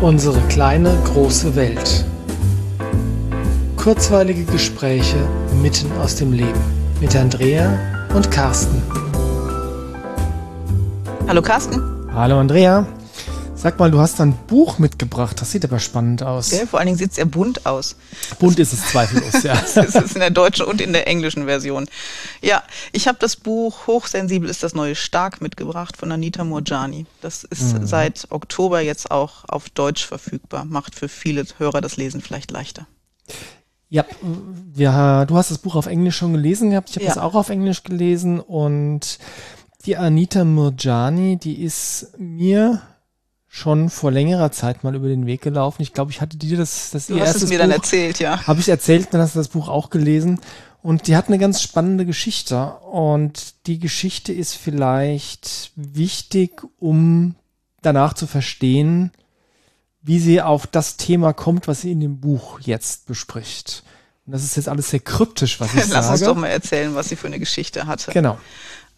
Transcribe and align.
Unsere 0.00 0.40
kleine 0.48 0.96
große 1.12 1.54
Welt. 1.56 2.06
Kurzweilige 3.76 4.44
Gespräche 4.44 5.18
mitten 5.60 5.92
aus 6.00 6.16
dem 6.16 6.32
Leben 6.32 6.58
mit 7.02 7.14
Andrea 7.14 7.78
und 8.14 8.30
Carsten. 8.30 8.82
Hallo 11.28 11.42
Carsten. 11.42 11.82
Hallo 12.14 12.38
Andrea. 12.38 12.86
Sag 13.62 13.78
mal, 13.78 13.90
du 13.90 14.00
hast 14.00 14.18
ein 14.22 14.32
Buch 14.46 14.78
mitgebracht. 14.78 15.38
Das 15.38 15.50
sieht 15.50 15.66
aber 15.66 15.80
spannend 15.80 16.22
aus. 16.22 16.50
Ja, 16.50 16.64
vor 16.64 16.78
allen 16.78 16.86
Dingen 16.86 16.96
sieht 16.96 17.10
es 17.10 17.16
sehr 17.16 17.26
bunt 17.26 17.66
aus. 17.66 17.94
Bunt 18.38 18.58
ist 18.58 18.72
es 18.72 18.86
zweifellos, 18.86 19.42
ja. 19.42 19.52
das 19.74 19.94
ist 19.94 20.14
in 20.14 20.20
der 20.20 20.30
deutschen 20.30 20.64
und 20.64 20.80
in 20.80 20.94
der 20.94 21.06
englischen 21.06 21.44
Version. 21.44 21.86
Ja, 22.40 22.62
ich 22.92 23.06
habe 23.06 23.18
das 23.20 23.36
Buch 23.36 23.86
Hochsensibel 23.86 24.48
ist 24.48 24.62
das 24.62 24.72
neue 24.72 24.94
Stark 24.94 25.42
mitgebracht 25.42 25.98
von 25.98 26.10
Anita 26.10 26.42
Murjani. 26.42 27.04
Das 27.20 27.44
ist 27.44 27.74
mhm. 27.74 27.86
seit 27.86 28.28
Oktober 28.30 28.80
jetzt 28.80 29.10
auch 29.10 29.44
auf 29.46 29.68
Deutsch 29.68 30.06
verfügbar. 30.06 30.64
Macht 30.64 30.94
für 30.94 31.10
viele 31.10 31.44
Hörer 31.58 31.82
das 31.82 31.98
Lesen 31.98 32.22
vielleicht 32.22 32.50
leichter. 32.50 32.86
Ja, 33.90 34.06
ja, 34.74 35.26
du 35.26 35.36
hast 35.36 35.50
das 35.50 35.58
Buch 35.58 35.74
auf 35.74 35.84
Englisch 35.84 36.16
schon 36.16 36.32
gelesen 36.32 36.70
gehabt. 36.70 36.88
Ich 36.88 36.96
habe 36.96 37.04
ja. 37.04 37.12
das 37.12 37.22
auch 37.22 37.34
auf 37.34 37.50
Englisch 37.50 37.82
gelesen 37.82 38.40
und 38.40 39.18
die 39.84 39.98
Anita 39.98 40.46
Murjani, 40.46 41.36
die 41.36 41.62
ist 41.62 42.12
mir 42.18 42.80
schon 43.52 43.90
vor 43.90 44.12
längerer 44.12 44.52
Zeit 44.52 44.84
mal 44.84 44.94
über 44.94 45.08
den 45.08 45.26
Weg 45.26 45.42
gelaufen. 45.42 45.82
Ich 45.82 45.92
glaube, 45.92 46.12
ich 46.12 46.20
hatte 46.20 46.36
dir 46.36 46.56
das, 46.56 46.90
das 46.92 47.08
du 47.08 47.16
ihr 47.16 47.22
hast 47.22 47.34
es 47.34 47.42
mir 47.42 47.58
Buch, 47.58 47.58
dann 47.58 47.70
erzählt, 47.72 48.20
ja. 48.20 48.46
Habe 48.46 48.60
ich 48.60 48.68
erzählt, 48.68 49.08
dann 49.10 49.20
hast 49.20 49.34
du 49.34 49.40
das 49.40 49.48
Buch 49.48 49.68
auch 49.68 49.90
gelesen. 49.90 50.40
Und 50.82 51.08
die 51.08 51.16
hat 51.16 51.26
eine 51.26 51.38
ganz 51.38 51.60
spannende 51.60 52.06
Geschichte. 52.06 52.74
Und 52.92 53.66
die 53.66 53.80
Geschichte 53.80 54.32
ist 54.32 54.54
vielleicht 54.54 55.72
wichtig, 55.74 56.62
um 56.78 57.34
danach 57.82 58.14
zu 58.14 58.28
verstehen, 58.28 59.10
wie 60.00 60.20
sie 60.20 60.40
auf 60.40 60.68
das 60.68 60.96
Thema 60.96 61.32
kommt, 61.32 61.66
was 61.66 61.80
sie 61.80 61.90
in 61.90 61.98
dem 61.98 62.20
Buch 62.20 62.60
jetzt 62.60 63.06
bespricht. 63.06 63.82
Und 64.26 64.32
das 64.32 64.44
ist 64.44 64.56
jetzt 64.56 64.68
alles 64.68 64.90
sehr 64.90 65.00
kryptisch, 65.00 65.60
was 65.60 65.74
ich 65.74 65.80
Lass 65.80 65.88
sage. 65.88 66.06
Lass 66.06 66.10
uns 66.10 66.20
doch 66.20 66.36
mal 66.36 66.46
erzählen, 66.46 66.94
was 66.94 67.08
sie 67.08 67.16
für 67.16 67.26
eine 67.26 67.40
Geschichte 67.40 67.88
hatte. 67.88 68.12
Genau. 68.12 68.38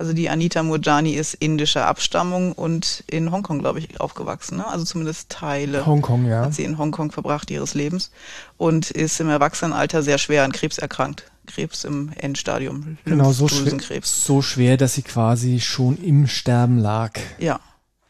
Also 0.03 0.15
die 0.15 0.29
Anita 0.29 0.65
Murjani 0.65 1.13
ist 1.13 1.35
indischer 1.35 1.87
Abstammung 1.87 2.55
und 2.55 3.05
in 3.07 3.31
Hongkong, 3.31 3.61
glaube 3.61 3.79
ich, 3.79 4.01
aufgewachsen. 4.01 4.57
Ne? 4.57 4.67
Also 4.67 4.85
zumindest 4.85 5.29
Teile 5.29 5.87
Hongkong, 5.87 6.27
ja. 6.27 6.47
hat 6.47 6.55
sie 6.55 6.65
in 6.65 6.77
Hongkong 6.77 7.13
verbracht 7.13 7.53
ihres 7.53 7.75
Lebens 7.75 8.11
und 8.57 8.91
ist 8.91 9.21
im 9.21 9.29
Erwachsenenalter 9.29 10.03
sehr 10.03 10.19
schwer 10.19 10.43
an 10.43 10.51
Krebs 10.51 10.79
erkrankt. 10.79 11.31
Krebs 11.47 11.85
im 11.85 12.11
Endstadium. 12.17 12.99
Genau, 13.05 13.31
so 13.31 13.47
schwer, 13.47 13.79
so 14.03 14.43
schwer, 14.43 14.77
dass 14.77 14.95
sie 14.95 15.03
quasi 15.03 15.61
schon 15.61 15.97
im 15.99 16.27
Sterben 16.27 16.79
lag. 16.79 17.13
Ja. 17.39 17.61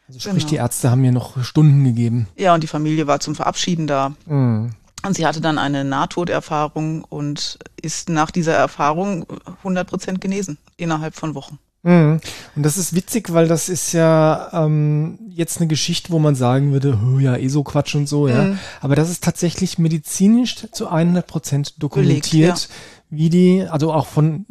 Also 0.07 0.19
sprich, 0.19 0.33
genau. 0.33 0.49
die 0.49 0.55
Ärzte 0.55 0.89
haben 0.89 1.03
ihr 1.03 1.11
noch 1.11 1.43
Stunden 1.43 1.83
gegeben. 1.83 2.27
Ja, 2.35 2.55
und 2.55 2.63
die 2.63 2.67
Familie 2.67 3.05
war 3.05 3.19
zum 3.19 3.35
Verabschieden 3.35 3.85
da. 3.85 4.15
Mhm. 4.25 4.71
Und 5.05 5.15
sie 5.15 5.27
hatte 5.27 5.41
dann 5.41 5.59
eine 5.59 5.83
Nahtoderfahrung 5.83 7.03
und 7.03 7.59
ist 7.79 8.09
nach 8.09 8.31
dieser 8.31 8.53
Erfahrung 8.55 9.27
100 9.59 9.87
Prozent 9.87 10.21
genesen, 10.21 10.57
innerhalb 10.75 11.13
von 11.13 11.35
Wochen. 11.35 11.59
Mhm. 11.83 12.21
Und 12.55 12.63
das 12.63 12.77
ist 12.77 12.95
witzig, 12.95 13.33
weil 13.33 13.47
das 13.47 13.67
ist 13.67 13.91
ja 13.91 14.49
ähm, 14.53 15.19
jetzt 15.29 15.59
eine 15.59 15.67
Geschichte, 15.67 16.11
wo 16.11 16.19
man 16.19 16.33
sagen 16.33 16.71
würde, 16.71 16.97
ja, 17.19 17.35
eh 17.35 17.49
so 17.49 17.63
Quatsch 17.63 17.95
und 17.95 18.07
so, 18.07 18.27
ja. 18.27 18.43
Mhm. 18.43 18.59
Aber 18.81 18.95
das 18.95 19.09
ist 19.09 19.23
tatsächlich 19.23 19.77
medizinisch 19.77 20.67
zu 20.71 20.87
100 20.87 21.27
Prozent 21.27 21.83
dokumentiert, 21.83 22.31
Belegt, 22.31 22.69
ja. 22.69 23.17
wie 23.17 23.29
die, 23.29 23.65
also 23.69 23.91
auch 23.91 24.07
von 24.07 24.45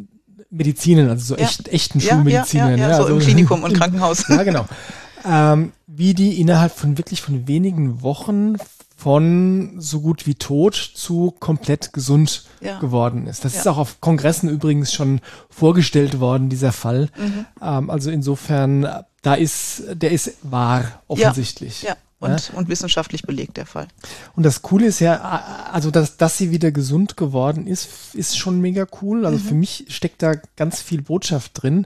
Medizinern, 0.51 1.09
also 1.09 1.33
so 1.33 1.35
ja. 1.35 1.45
echt, 1.45 1.67
echten 1.69 1.99
ja, 1.99 2.13
Schulmedizinern. 2.13 2.77
Ja, 2.77 2.77
ja, 2.77 2.89
ja, 2.89 2.97
so 2.97 3.03
also, 3.03 3.15
im 3.15 3.19
Klinikum 3.19 3.63
und 3.63 3.73
Krankenhaus. 3.73 4.27
ja, 4.27 4.43
genau. 4.43 4.67
Ähm, 5.25 5.71
wie 5.87 6.13
die 6.13 6.39
innerhalb 6.39 6.73
von 6.73 6.97
wirklich 6.97 7.21
von 7.21 7.47
wenigen 7.47 8.01
Wochen 8.01 8.55
von 8.95 9.73
so 9.79 10.01
gut 10.01 10.25
wie 10.27 10.35
tot 10.35 10.75
zu 10.75 11.35
komplett 11.39 11.93
gesund 11.93 12.45
ja. 12.61 12.79
geworden 12.79 13.27
ist. 13.27 13.43
Das 13.43 13.53
ja. 13.53 13.59
ist 13.59 13.67
auch 13.67 13.77
auf 13.77 14.01
Kongressen 14.01 14.49
übrigens 14.49 14.93
schon 14.93 15.19
vorgestellt 15.49 16.19
worden, 16.19 16.49
dieser 16.49 16.71
Fall. 16.71 17.09
Mhm. 17.17 17.45
Ähm, 17.61 17.89
also 17.89 18.11
insofern, 18.11 18.87
da 19.21 19.33
ist, 19.33 19.83
der 19.93 20.11
ist 20.11 20.37
wahr, 20.43 21.01
offensichtlich. 21.07 21.83
Ja. 21.83 21.89
ja. 21.89 21.95
Und, 22.19 22.53
und 22.55 22.69
wissenschaftlich 22.69 23.23
belegt 23.23 23.57
der 23.57 23.65
Fall. 23.65 23.89
Und 24.37 24.43
das 24.43 24.61
Coole 24.61 24.85
ist 24.85 25.01
ja, 25.01 25.19
also 25.73 25.91
dass, 25.91 26.15
dass 26.15 26.37
sie 26.37 26.51
wieder 26.51 26.71
gesund 26.71 27.17
geworden 27.17 27.67
ist, 27.67 28.15
ist 28.15 28.37
schon 28.37 28.61
mega 28.61 28.87
cool. 29.01 29.25
Also 29.25 29.39
mhm. 29.39 29.43
für 29.43 29.55
mich 29.55 29.85
steckt 29.89 30.21
da 30.21 30.35
ganz 30.55 30.81
viel 30.81 31.01
Botschaft 31.01 31.61
drin. 31.61 31.85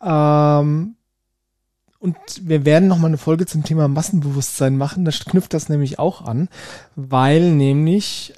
Ähm, 0.00 0.94
und 2.04 2.18
wir 2.42 2.66
werden 2.66 2.86
nochmal 2.86 3.08
eine 3.08 3.16
Folge 3.16 3.46
zum 3.46 3.64
Thema 3.64 3.88
Massenbewusstsein 3.88 4.76
machen. 4.76 5.06
Da 5.06 5.10
knüpft 5.10 5.54
das 5.54 5.70
nämlich 5.70 5.98
auch 5.98 6.20
an, 6.20 6.50
weil 6.96 7.50
nämlich 7.50 8.34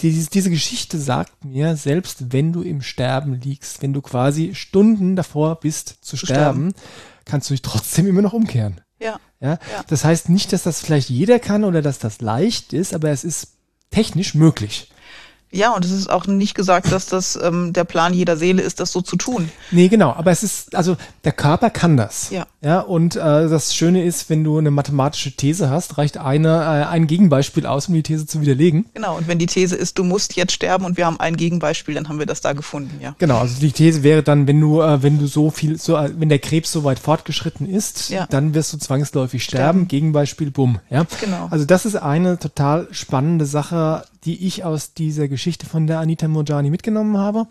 diese, 0.00 0.28
diese 0.28 0.50
Geschichte 0.50 0.98
sagt 0.98 1.46
mir, 1.46 1.76
selbst 1.76 2.30
wenn 2.30 2.52
du 2.52 2.60
im 2.60 2.82
Sterben 2.82 3.40
liegst, 3.40 3.80
wenn 3.80 3.94
du 3.94 4.02
quasi 4.02 4.54
Stunden 4.54 5.16
davor 5.16 5.58
bist 5.60 5.96
zu, 6.02 6.18
zu 6.18 6.26
sterben, 6.26 6.72
sterben, 6.72 6.86
kannst 7.24 7.48
du 7.48 7.54
dich 7.54 7.62
trotzdem 7.62 8.06
immer 8.06 8.20
noch 8.20 8.34
umkehren. 8.34 8.82
Ja. 9.00 9.18
ja. 9.40 9.52
Ja. 9.52 9.58
Das 9.86 10.04
heißt 10.04 10.28
nicht, 10.28 10.52
dass 10.52 10.62
das 10.62 10.82
vielleicht 10.82 11.08
jeder 11.08 11.38
kann 11.38 11.64
oder 11.64 11.80
dass 11.80 12.00
das 12.00 12.20
leicht 12.20 12.74
ist, 12.74 12.92
aber 12.92 13.12
es 13.12 13.24
ist 13.24 13.54
technisch 13.90 14.34
möglich. 14.34 14.90
Ja, 15.54 15.72
und 15.72 15.84
es 15.84 15.92
ist 15.92 16.10
auch 16.10 16.26
nicht 16.26 16.54
gesagt, 16.54 16.90
dass 16.90 17.06
das 17.06 17.38
ähm, 17.40 17.72
der 17.72 17.84
Plan 17.84 18.12
jeder 18.12 18.36
Seele 18.36 18.60
ist, 18.60 18.80
das 18.80 18.90
so 18.90 19.00
zu 19.00 19.16
tun. 19.16 19.50
Nee, 19.70 19.88
genau. 19.88 20.12
Aber 20.12 20.30
es 20.32 20.42
ist, 20.42 20.74
also 20.74 20.96
der 21.24 21.32
Körper 21.32 21.70
kann 21.70 21.96
das. 21.96 22.30
Ja. 22.30 22.46
Ja, 22.60 22.80
und 22.80 23.14
äh, 23.14 23.20
das 23.20 23.74
Schöne 23.74 24.04
ist, 24.04 24.30
wenn 24.30 24.42
du 24.42 24.58
eine 24.58 24.70
mathematische 24.70 25.32
These 25.32 25.70
hast, 25.70 25.98
reicht 25.98 26.16
eine, 26.16 26.48
äh, 26.48 26.86
ein 26.86 27.06
Gegenbeispiel 27.06 27.66
aus, 27.66 27.88
um 27.88 27.94
die 27.94 28.02
These 28.02 28.26
zu 28.26 28.40
widerlegen. 28.40 28.86
Genau, 28.94 29.16
und 29.16 29.28
wenn 29.28 29.38
die 29.38 29.46
These 29.46 29.76
ist, 29.76 29.98
du 29.98 30.04
musst 30.04 30.34
jetzt 30.34 30.52
sterben 30.52 30.84
und 30.84 30.96
wir 30.96 31.06
haben 31.06 31.20
ein 31.20 31.36
Gegenbeispiel, 31.36 31.94
dann 31.94 32.08
haben 32.08 32.18
wir 32.18 32.26
das 32.26 32.40
da 32.40 32.54
gefunden, 32.54 32.98
ja. 33.02 33.14
Genau, 33.18 33.38
also 33.38 33.60
die 33.60 33.70
These 33.70 34.02
wäre 34.02 34.22
dann, 34.22 34.46
wenn 34.46 34.60
du, 34.60 34.80
äh, 34.80 35.02
wenn 35.02 35.18
du 35.18 35.26
so 35.26 35.50
viel, 35.50 35.78
so, 35.78 35.96
äh, 35.96 36.10
wenn 36.16 36.30
der 36.30 36.38
Krebs 36.38 36.72
so 36.72 36.84
weit 36.84 36.98
fortgeschritten 36.98 37.68
ist, 37.68 38.08
ja. 38.08 38.26
dann 38.28 38.54
wirst 38.54 38.72
du 38.72 38.78
zwangsläufig 38.78 39.44
sterben. 39.44 39.64
sterben. 39.64 39.88
Gegenbeispiel, 39.88 40.50
bumm. 40.50 40.80
Ja. 40.88 41.04
Genau. 41.20 41.48
Also 41.50 41.66
das 41.66 41.84
ist 41.84 41.96
eine 41.96 42.38
total 42.38 42.88
spannende 42.92 43.46
Sache, 43.46 44.04
die 44.24 44.46
ich 44.46 44.64
aus 44.64 44.94
dieser 44.94 45.28
Geschichte 45.28 45.66
von 45.66 45.86
der 45.86 46.00
Anita 46.00 46.28
Murjani 46.28 46.70
mitgenommen 46.70 47.16
habe. 47.18 47.46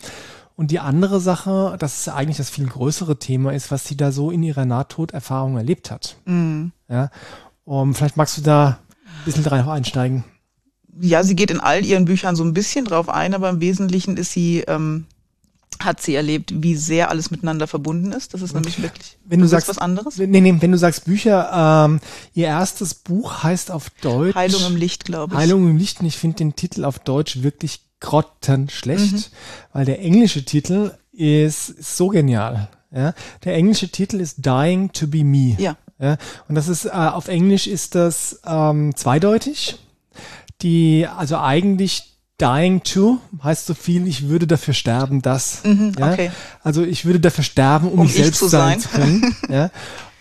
Und 0.56 0.69
die 0.72 0.79
andere 0.79 1.19
Sache, 1.19 1.75
das 1.79 2.00
ist 2.00 2.09
eigentlich 2.09 2.38
das 2.38 2.50
viel 2.50 2.67
größere 2.67 3.17
Thema, 3.17 3.53
ist, 3.53 3.72
was 3.72 3.85
sie 3.85 3.97
da 3.97 4.11
so 4.11 4.29
in 4.29 4.44
ihrer 4.44 4.66
Nahtoderfahrung 4.66 5.57
erlebt 5.57 5.89
hat. 5.89 6.17
Mhm. 6.25 6.72
Ja. 6.89 7.09
Um, 7.66 7.95
vielleicht 7.95 8.17
magst 8.17 8.38
du 8.38 8.41
da 8.41 8.79
ein 9.03 9.25
bisschen 9.25 9.44
drauf 9.44 9.67
einsteigen. 9.67 10.23
Ja, 11.00 11.23
sie 11.23 11.35
geht 11.35 11.50
in 11.50 11.59
all 11.59 11.83
ihren 11.83 12.06
Büchern 12.06 12.35
so 12.35 12.44
ein 12.44 12.53
bisschen 12.53 12.85
drauf 12.85 13.09
ein, 13.09 13.33
aber 13.33 13.50
im 13.50 13.62
Wesentlichen 13.62 14.16
ist 14.17 14.31
sie 14.31 14.59
ähm, 14.67 15.06
hat 15.79 16.01
sie 16.01 16.16
erlebt, 16.16 16.53
wie 16.63 16.75
sehr 16.75 17.09
alles 17.09 17.31
miteinander 17.31 17.67
verbunden 17.67 18.11
ist. 18.11 18.34
Das 18.34 18.41
ist 18.41 18.53
nämlich 18.53 18.81
wirklich 18.81 19.17
wenn 19.25 19.39
du 19.39 19.47
sagst 19.47 19.69
was 19.69 19.78
anderes. 19.78 20.17
Nee, 20.17 20.41
nee, 20.41 20.56
wenn 20.59 20.72
du 20.72 20.78
sagst 20.78 21.06
Bücher, 21.06 21.85
ähm, 21.85 22.00
ihr 22.34 22.47
erstes 22.47 22.94
Buch 22.94 23.44
heißt 23.44 23.72
auf 23.72 23.89
Deutsch 24.01 24.35
Heilung 24.35 24.66
im 24.67 24.75
Licht, 24.75 25.06
glaube 25.06 25.33
ich. 25.33 25.39
Heilung 25.39 25.69
im 25.69 25.78
Licht 25.78 26.01
und 26.01 26.06
ich 26.06 26.17
finde 26.17 26.38
den 26.38 26.56
Titel 26.56 26.85
auf 26.85 27.00
Deutsch 27.00 27.41
wirklich 27.44 27.81
grottenschlecht, 28.00 29.13
mhm. 29.13 29.23
weil 29.72 29.85
der 29.85 30.00
englische 30.01 30.44
Titel 30.44 30.91
ist, 31.13 31.69
ist 31.69 31.97
so 31.97 32.09
genial. 32.09 32.69
Ja? 32.94 33.13
Der 33.44 33.56
englische 33.56 33.89
Titel 33.89 34.19
ist 34.19 34.45
Dying 34.45 34.91
to 34.91 35.07
be 35.07 35.23
Me. 35.23 35.56
Ja. 35.57 35.78
ja? 36.00 36.17
Und 36.47 36.56
das 36.56 36.67
ist, 36.67 36.85
äh, 36.85 36.89
auf 36.89 37.28
Englisch 37.28 37.67
ist 37.67 37.95
das 37.95 38.41
ähm, 38.45 38.95
zweideutig. 38.95 39.79
Die, 40.62 41.07
also 41.07 41.38
eigentlich 41.38 42.12
Dying 42.41 42.83
to 42.83 43.19
heißt 43.44 43.67
so 43.67 43.73
viel, 43.73 44.07
ich 44.07 44.27
würde 44.27 44.47
dafür 44.47 44.73
sterben, 44.73 45.21
dass. 45.21 45.63
Mhm, 45.63 45.94
ja? 45.97 46.12
okay. 46.12 46.31
Also 46.63 46.83
ich 46.83 47.06
würde 47.06 47.19
dafür 47.19 47.44
sterben, 47.44 47.88
um, 47.88 48.00
um 48.00 48.06
mich 48.06 48.15
selbst 48.15 48.39
zu 48.39 48.47
sein. 48.47 48.80
zu 48.80 48.89
können. 48.89 49.35
ja? 49.50 49.69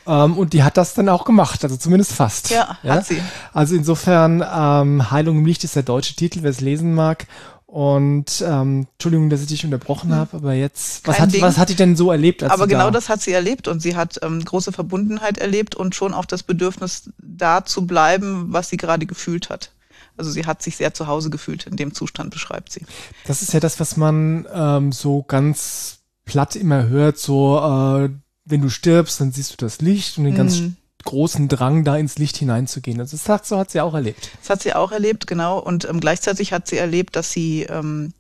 Ähm, 0.07 0.37
und 0.37 0.53
die 0.53 0.63
hat 0.63 0.77
das 0.77 0.95
dann 0.95 1.09
auch 1.09 1.25
gemacht, 1.25 1.65
also 1.65 1.77
zumindest 1.77 2.13
fast. 2.13 2.51
Ja, 2.51 2.77
ja? 2.83 2.97
hat 2.97 3.07
sie. 3.07 3.21
Also 3.53 3.75
insofern, 3.75 4.45
ähm, 4.55 5.11
Heilung 5.11 5.39
im 5.39 5.47
Licht 5.47 5.65
ist 5.65 5.77
der 5.77 5.85
deutsche 5.85 6.15
Titel, 6.15 6.41
wer 6.43 6.51
es 6.51 6.61
lesen 6.61 6.95
mag. 6.95 7.27
Und 7.73 8.45
ähm, 8.47 8.87
Entschuldigung, 8.93 9.31
dass 9.31 9.41
ich 9.41 9.47
dich 9.47 9.65
unterbrochen 9.65 10.11
hm. 10.11 10.17
habe, 10.17 10.37
aber 10.37 10.53
jetzt, 10.53 11.07
was 11.09 11.19
hat, 11.19 11.41
was 11.41 11.57
hat 11.57 11.71
die 11.71 11.75
denn 11.75 11.97
so 11.97 12.13
erlebt? 12.13 12.43
aber 12.43 12.67
genau 12.67 12.85
da 12.85 12.91
das 12.91 13.09
hat 13.09 13.23
sie 13.23 13.33
erlebt 13.33 13.67
und 13.67 13.81
sie 13.81 13.97
hat 13.97 14.21
ähm, 14.23 14.45
große 14.45 14.73
Verbundenheit 14.73 15.39
erlebt 15.39 15.75
und 15.75 15.95
schon 15.95 16.13
auch 16.13 16.27
das 16.27 16.43
Bedürfnis, 16.43 17.11
da 17.17 17.65
zu 17.65 17.87
bleiben, 17.87 18.49
was 18.49 18.69
sie 18.69 18.77
gerade 18.77 19.07
gefühlt 19.07 19.49
hat. 19.49 19.72
Also 20.17 20.31
sie 20.31 20.47
hat 20.47 20.63
sich 20.63 20.77
sehr 20.77 20.95
zu 20.95 21.07
Hause 21.07 21.31
gefühlt 21.31 21.67
in 21.67 21.77
dem 21.77 21.95
Zustand, 21.95 22.31
beschreibt 22.31 22.73
sie. 22.73 22.85
Das 23.27 23.43
ist 23.43 23.53
ja 23.53 23.61
das, 23.61 23.81
was 23.81 23.97
man 23.97 24.47
ähm, 24.53 24.93
so 24.93 25.23
ganz 25.23 26.01
platt 26.25 26.57
immer 26.57 26.89
hört, 26.89 27.19
so 27.19 27.59
äh, 27.59 28.11
wenn 28.45 28.61
du 28.61 28.69
stirbst, 28.69 29.21
dann 29.21 29.33
siehst 29.33 29.53
du 29.53 29.57
das 29.57 29.81
Licht 29.81 30.19
und 30.19 30.25
den 30.25 30.35
mhm. 30.35 30.39
ganz 30.39 30.63
großen 31.05 31.49
Drang, 31.49 31.85
da 31.85 31.97
ins 31.97 32.19
Licht 32.19 32.37
hineinzugehen. 32.37 33.01
Also 33.01 33.17
das 33.17 33.25
sagt, 33.25 33.47
so 33.47 33.59
hat 33.59 33.71
sie 33.71 33.81
auch 33.81 33.95
erlebt. 33.95 34.31
Das 34.41 34.51
hat 34.51 34.63
sie 34.63 34.75
auch 34.75 34.93
erlebt, 34.93 35.27
genau. 35.27 35.59
Und 35.59 35.85
ähm, 35.85 36.01
gleichzeitig 36.01 36.53
hat 36.53 36.69
sie 36.69 36.77
erlebt, 36.77 37.17
dass 37.17 37.33
sie 37.33 37.63
ähm, 37.65 38.13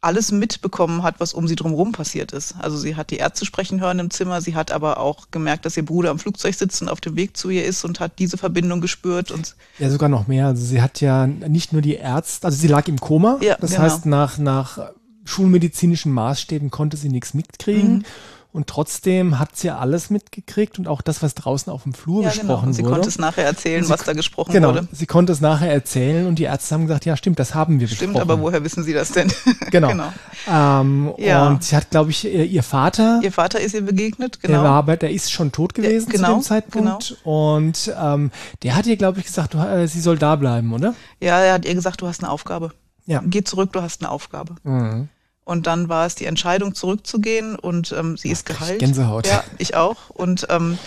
alles 0.00 0.30
mitbekommen 0.30 1.02
hat, 1.02 1.18
was 1.18 1.34
um 1.34 1.48
sie 1.48 1.56
drumherum 1.56 1.92
passiert 1.92 2.32
ist. 2.32 2.54
Also 2.60 2.76
sie 2.76 2.94
hat 2.94 3.10
die 3.10 3.16
Ärzte 3.16 3.44
sprechen 3.44 3.80
hören 3.80 3.98
im 3.98 4.10
Zimmer, 4.10 4.40
sie 4.40 4.54
hat 4.54 4.70
aber 4.70 4.98
auch 4.98 5.30
gemerkt, 5.32 5.66
dass 5.66 5.76
ihr 5.76 5.84
Bruder 5.84 6.10
am 6.10 6.20
Flugzeug 6.20 6.54
sitzt 6.54 6.80
und 6.82 6.88
auf 6.88 7.00
dem 7.00 7.16
Weg 7.16 7.36
zu 7.36 7.50
ihr 7.50 7.64
ist 7.64 7.84
und 7.84 7.98
hat 7.98 8.18
diese 8.20 8.38
Verbindung 8.38 8.80
gespürt. 8.80 9.32
Und 9.32 9.56
ja, 9.78 9.90
sogar 9.90 10.08
noch 10.08 10.28
mehr. 10.28 10.46
Also 10.46 10.64
sie 10.64 10.80
hat 10.80 11.00
ja 11.00 11.26
nicht 11.26 11.72
nur 11.72 11.82
die 11.82 11.94
Ärzte, 11.94 12.46
also 12.46 12.56
sie 12.56 12.68
lag 12.68 12.86
im 12.86 13.00
Koma, 13.00 13.38
ja, 13.40 13.56
das 13.60 13.72
genau. 13.72 13.82
heißt 13.82 14.06
nach, 14.06 14.38
nach 14.38 14.92
schulmedizinischen 15.24 16.12
Maßstäben 16.12 16.70
konnte 16.70 16.96
sie 16.96 17.08
nichts 17.08 17.34
mitkriegen. 17.34 17.98
Mhm. 17.98 18.04
Und 18.50 18.66
trotzdem 18.66 19.38
hat 19.38 19.56
sie 19.56 19.70
alles 19.70 20.08
mitgekriegt 20.08 20.78
und 20.78 20.88
auch 20.88 21.02
das, 21.02 21.22
was 21.22 21.34
draußen 21.34 21.70
auf 21.70 21.82
dem 21.82 21.92
Flur 21.92 22.22
ja, 22.22 22.30
besprochen 22.30 22.46
genau. 22.46 22.72
sie 22.72 22.82
wurde. 22.82 22.88
Sie 22.88 22.94
konnte 22.94 23.08
es 23.08 23.18
nachher 23.18 23.44
erzählen, 23.44 23.84
sie, 23.84 23.90
was 23.90 24.04
da 24.04 24.14
gesprochen 24.14 24.52
genau, 24.52 24.68
wurde. 24.68 24.88
Sie 24.90 25.04
konnte 25.04 25.32
es 25.32 25.42
nachher 25.42 25.70
erzählen 25.70 26.26
und 26.26 26.38
die 26.38 26.44
Ärzte 26.44 26.74
haben 26.74 26.86
gesagt, 26.86 27.04
ja 27.04 27.16
stimmt, 27.16 27.38
das 27.38 27.54
haben 27.54 27.78
wir 27.78 27.86
stimmt, 27.86 28.00
besprochen. 28.00 28.14
Stimmt, 28.14 28.32
aber 28.32 28.40
woher 28.40 28.64
wissen 28.64 28.82
Sie 28.82 28.92
das 28.92 29.12
denn? 29.12 29.32
Genau. 29.70 29.88
genau. 29.88 30.12
Ähm, 30.50 31.12
ja. 31.18 31.46
Und 31.46 31.62
sie 31.62 31.76
hat, 31.76 31.90
glaube 31.90 32.10
ich, 32.10 32.24
ihr 32.24 32.62
Vater. 32.62 33.20
Ihr 33.22 33.32
Vater 33.32 33.60
ist 33.60 33.74
ihr 33.74 33.82
begegnet, 33.82 34.40
genau. 34.40 34.54
Der 34.54 34.62
war 34.62 34.72
aber, 34.76 34.96
der 34.96 35.10
ist 35.10 35.30
schon 35.30 35.52
tot 35.52 35.74
gewesen 35.74 36.08
der, 36.08 36.16
genau, 36.20 36.28
zu 36.28 36.34
dem 36.34 36.42
Zeitpunkt. 36.42 37.16
Genau. 37.22 37.54
Und 37.54 37.92
ähm, 38.00 38.30
der 38.62 38.76
hat 38.76 38.86
ihr, 38.86 38.96
glaube 38.96 39.18
ich, 39.20 39.26
gesagt, 39.26 39.54
du, 39.54 39.58
äh, 39.58 39.86
sie 39.86 40.00
soll 40.00 40.16
da 40.16 40.36
bleiben, 40.36 40.72
oder? 40.72 40.94
Ja, 41.20 41.38
er 41.40 41.54
hat 41.54 41.66
ihr 41.66 41.74
gesagt, 41.74 42.00
du 42.00 42.06
hast 42.06 42.22
eine 42.22 42.30
Aufgabe. 42.30 42.72
Ja. 43.04 43.22
Geh 43.26 43.44
zurück, 43.44 43.72
du 43.72 43.82
hast 43.82 44.00
eine 44.00 44.10
Aufgabe. 44.10 44.54
Mhm. 44.62 45.08
Und 45.48 45.66
dann 45.66 45.88
war 45.88 46.04
es 46.04 46.14
die 46.14 46.26
Entscheidung, 46.26 46.74
zurückzugehen 46.74 47.56
und 47.56 47.90
ähm, 47.92 48.18
sie 48.18 48.28
ist 48.28 48.44
geheilt. 48.44 48.80
Gänsehaut. 48.80 49.26
Ja, 49.26 49.42
ich 49.56 49.74
auch. 49.74 50.10
Und 50.10 50.46
ähm, 50.50 50.78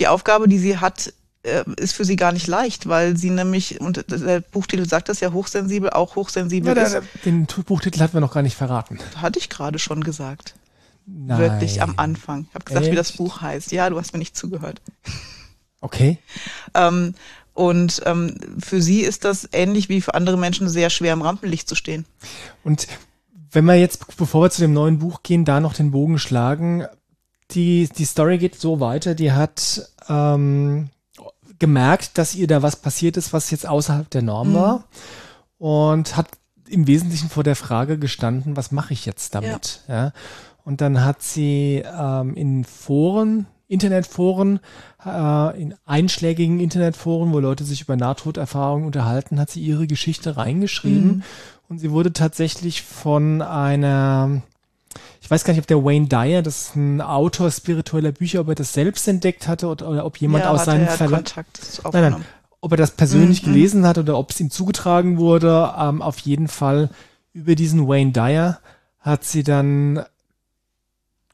die 0.00 0.08
Aufgabe, 0.08 0.48
die 0.48 0.58
sie 0.58 0.78
hat, 0.78 1.12
äh, 1.44 1.62
ist 1.76 1.94
für 1.94 2.04
sie 2.04 2.16
gar 2.16 2.32
nicht 2.32 2.48
leicht, 2.48 2.88
weil 2.88 3.16
sie 3.16 3.30
nämlich, 3.30 3.80
und 3.80 4.04
der 4.10 4.40
Buchtitel 4.40 4.88
sagt 4.88 5.08
das 5.08 5.20
ja, 5.20 5.30
hochsensibel, 5.30 5.90
auch 5.90 6.16
hochsensibel 6.16 6.76
ja, 6.76 6.82
ist. 6.82 6.98
Den 7.24 7.46
Buchtitel 7.46 8.00
hatten 8.00 8.14
wir 8.14 8.20
noch 8.20 8.34
gar 8.34 8.42
nicht 8.42 8.56
verraten. 8.56 8.98
Hatte 9.14 9.38
ich 9.38 9.50
gerade 9.50 9.78
schon 9.78 10.02
gesagt. 10.02 10.56
Nein. 11.06 11.38
Wirklich 11.38 11.80
am 11.80 11.94
Anfang. 11.96 12.46
Ich 12.48 12.54
habe 12.56 12.64
gesagt, 12.64 12.86
Echt? 12.86 12.92
wie 12.92 12.96
das 12.96 13.12
Buch 13.12 13.40
heißt. 13.40 13.70
Ja, 13.70 13.88
du 13.88 14.00
hast 14.00 14.14
mir 14.14 14.18
nicht 14.18 14.36
zugehört. 14.36 14.80
Okay. 15.80 16.18
ähm, 16.74 17.14
und 17.54 18.02
ähm, 18.04 18.34
für 18.58 18.82
sie 18.82 19.02
ist 19.02 19.24
das 19.24 19.48
ähnlich 19.52 19.88
wie 19.88 20.00
für 20.00 20.14
andere 20.14 20.36
Menschen 20.36 20.68
sehr 20.68 20.90
schwer 20.90 21.12
im 21.12 21.22
Rampenlicht 21.22 21.68
zu 21.68 21.76
stehen. 21.76 22.04
Und 22.64 22.88
wenn 23.50 23.64
wir 23.64 23.74
jetzt, 23.74 24.16
bevor 24.16 24.42
wir 24.42 24.50
zu 24.50 24.60
dem 24.60 24.72
neuen 24.72 24.98
Buch 24.98 25.22
gehen, 25.22 25.44
da 25.44 25.60
noch 25.60 25.74
den 25.74 25.90
Bogen 25.90 26.18
schlagen, 26.18 26.86
die, 27.52 27.88
die 27.88 28.04
Story 28.04 28.38
geht 28.38 28.56
so 28.56 28.80
weiter, 28.80 29.14
die 29.14 29.32
hat 29.32 29.88
ähm, 30.08 30.90
gemerkt, 31.58 32.18
dass 32.18 32.34
ihr 32.34 32.46
da 32.46 32.62
was 32.62 32.76
passiert 32.76 33.16
ist, 33.16 33.32
was 33.32 33.50
jetzt 33.50 33.66
außerhalb 33.66 34.08
der 34.10 34.22
Norm 34.22 34.50
mhm. 34.50 34.54
war 34.54 34.84
und 35.58 36.16
hat 36.16 36.28
im 36.68 36.86
Wesentlichen 36.86 37.30
vor 37.30 37.44
der 37.44 37.56
Frage 37.56 37.98
gestanden, 37.98 38.56
was 38.56 38.72
mache 38.72 38.92
ich 38.92 39.06
jetzt 39.06 39.34
damit? 39.34 39.82
Ja. 39.88 39.94
ja. 39.94 40.12
Und 40.64 40.82
dann 40.82 41.02
hat 41.02 41.22
sie 41.22 41.82
ähm, 41.98 42.34
in 42.34 42.64
Foren, 42.64 43.46
Internetforen, 43.68 44.60
äh, 45.04 45.62
in 45.62 45.74
einschlägigen 45.86 46.60
Internetforen, 46.60 47.32
wo 47.32 47.38
Leute 47.38 47.64
sich 47.64 47.80
über 47.80 47.96
Nahtoderfahrungen 47.96 48.84
unterhalten, 48.84 49.40
hat 49.40 49.48
sie 49.48 49.60
ihre 49.60 49.86
Geschichte 49.86 50.36
reingeschrieben 50.36 51.08
mhm. 51.08 51.22
Und 51.68 51.78
sie 51.78 51.90
wurde 51.90 52.12
tatsächlich 52.12 52.82
von 52.82 53.42
einer, 53.42 54.42
ich 55.20 55.30
weiß 55.30 55.44
gar 55.44 55.52
nicht, 55.52 55.60
ob 55.60 55.66
der 55.66 55.84
Wayne 55.84 56.08
Dyer, 56.08 56.42
das 56.42 56.62
ist 56.62 56.76
ein 56.76 57.00
Autor 57.00 57.50
spiritueller 57.50 58.12
Bücher, 58.12 58.40
ob 58.40 58.48
er 58.48 58.54
das 58.54 58.72
selbst 58.72 59.06
entdeckt 59.06 59.48
hatte 59.48 59.68
oder, 59.68 59.88
oder 59.88 60.06
ob 60.06 60.16
jemand 60.18 60.44
ja, 60.44 60.50
aus 60.50 60.64
seinem 60.64 60.88
Verlag. 60.88 61.24
Nein, 61.92 62.12
nein, 62.12 62.24
ob 62.60 62.72
er 62.72 62.78
das 62.78 62.92
persönlich 62.92 63.42
mhm. 63.42 63.52
gelesen 63.52 63.86
hat 63.86 63.98
oder 63.98 64.18
ob 64.18 64.30
es 64.30 64.40
ihm 64.40 64.50
zugetragen 64.50 65.18
wurde. 65.18 65.74
Ähm, 65.78 66.02
auf 66.02 66.18
jeden 66.20 66.48
Fall 66.48 66.90
über 67.32 67.54
diesen 67.54 67.86
Wayne 67.86 68.12
Dyer 68.12 68.60
hat 69.00 69.24
sie 69.24 69.42
dann 69.42 70.04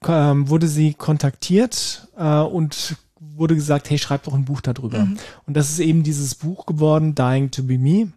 ähm, 0.07 0.49
wurde 0.49 0.69
sie 0.69 0.95
kontaktiert 0.95 2.09
äh, 2.17 2.41
und 2.41 2.97
wurde 3.37 3.55
gesagt, 3.55 3.91
hey, 3.91 3.99
schreib 3.99 4.25
doch 4.25 4.35
ein 4.35 4.45
Buch 4.45 4.61
darüber. 4.61 5.01
Mhm. 5.01 5.19
Und 5.47 5.55
das 5.57 5.71
ist 5.71 5.79
eben 5.79 6.03
dieses 6.03 6.35
Buch 6.35 6.67
geworden, 6.67 7.15
Dying 7.15 7.51
to 7.51 7.63
be 7.63 7.79
Me. 7.79 8.09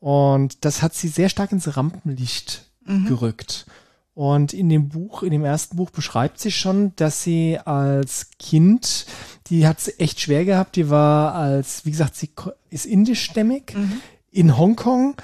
Und 0.00 0.64
das 0.64 0.82
hat 0.82 0.94
sie 0.94 1.08
sehr 1.08 1.28
stark 1.28 1.52
ins 1.52 1.76
Rampenlicht 1.76 2.64
mhm. 2.84 3.06
gerückt. 3.06 3.66
Und 4.14 4.52
in 4.52 4.68
dem 4.68 4.88
Buch, 4.88 5.22
in 5.22 5.30
dem 5.30 5.44
ersten 5.44 5.76
Buch 5.76 5.90
beschreibt 5.90 6.40
sie 6.40 6.50
schon, 6.50 6.94
dass 6.96 7.22
sie 7.22 7.58
als 7.64 8.30
Kind, 8.38 9.06
die 9.46 9.66
hat 9.66 9.78
es 9.78 10.00
echt 10.00 10.20
schwer 10.20 10.44
gehabt, 10.44 10.76
die 10.76 10.90
war 10.90 11.34
als, 11.34 11.84
wie 11.86 11.90
gesagt, 11.90 12.16
sie 12.16 12.30
ist 12.70 12.86
indischstämmig, 12.86 13.74
mhm. 13.74 14.00
in 14.30 14.58
Hongkong 14.58 15.14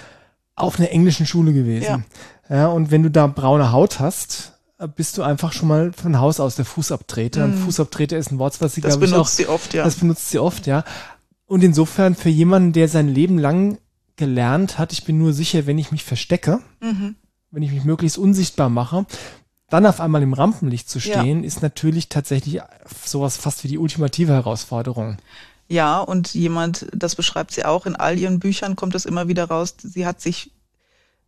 auf 0.55 0.79
einer 0.79 0.91
englischen 0.91 1.27
Schule 1.27 1.53
gewesen. 1.53 2.05
Ja. 2.49 2.57
ja. 2.57 2.67
und 2.69 2.91
wenn 2.91 3.03
du 3.03 3.11
da 3.11 3.27
braune 3.27 3.73
Haut 3.73 3.99
hast, 3.99 4.53
bist 4.95 5.17
du 5.17 5.23
einfach 5.23 5.53
schon 5.53 5.69
mal 5.69 5.93
von 5.93 6.19
Haus 6.19 6.39
aus 6.39 6.57
der 6.57 6.65
Fußabtreter. 6.65 7.47
Mhm. 7.47 7.53
Und 7.53 7.59
Fußabtreter 7.61 8.17
ist 8.17 8.31
ein 8.31 8.39
Wort, 8.39 8.61
was 8.61 8.75
sie, 8.75 8.83
glaube 8.83 9.05
ich, 9.05 9.13
auch... 9.13 9.19
Das 9.19 9.37
benutzt 9.37 9.37
sie 9.37 9.47
oft, 9.47 9.75
ja. 9.75 9.85
Das 9.85 9.97
benutzt 9.97 10.31
sie 10.31 10.39
oft, 10.39 10.67
ja. 10.67 10.85
Und 11.47 11.65
insofern 11.65 12.15
für 12.15 12.29
jemanden, 12.29 12.73
der 12.73 12.89
sein 12.89 13.09
Leben 13.09 13.39
lang 13.39 13.79
gelernt 14.17 14.79
hat, 14.79 14.93
ich 14.93 15.05
bin 15.05 15.19
nur 15.19 15.33
sicher, 15.33 15.67
wenn 15.67 15.79
ich 15.79 15.93
mich 15.93 16.05
verstecke, 16.05 16.61
mhm. 16.81 17.17
wenn 17.51 17.63
ich 17.63 17.73
mich 17.73 17.85
möglichst 17.85 18.19
unsichtbar 18.19 18.69
mache, 18.69 19.07
dann 19.69 19.87
auf 19.87 20.01
einmal 20.01 20.23
im 20.23 20.33
Rampenlicht 20.33 20.89
zu 20.89 21.01
stehen, 21.01 21.41
ja. 21.41 21.47
ist 21.47 21.63
natürlich 21.63 22.09
tatsächlich 22.09 22.61
sowas 23.05 23.37
fast 23.37 23.65
wie 23.65 23.69
die 23.69 23.79
ultimative 23.79 24.33
Herausforderung. 24.33 25.17
Ja, 25.69 25.99
und 25.99 26.35
jemand, 26.35 26.87
das 26.93 27.17
beschreibt 27.17 27.51
sie 27.51 27.65
auch, 27.65 27.87
in 27.87 27.97
all 27.97 28.19
ihren 28.19 28.39
Büchern 28.39 28.77
kommt 28.77 28.95
es 28.95 29.05
immer 29.05 29.27
wieder 29.27 29.47
raus, 29.47 29.75
sie 29.83 30.07
hat 30.07 30.21
sich 30.21 30.53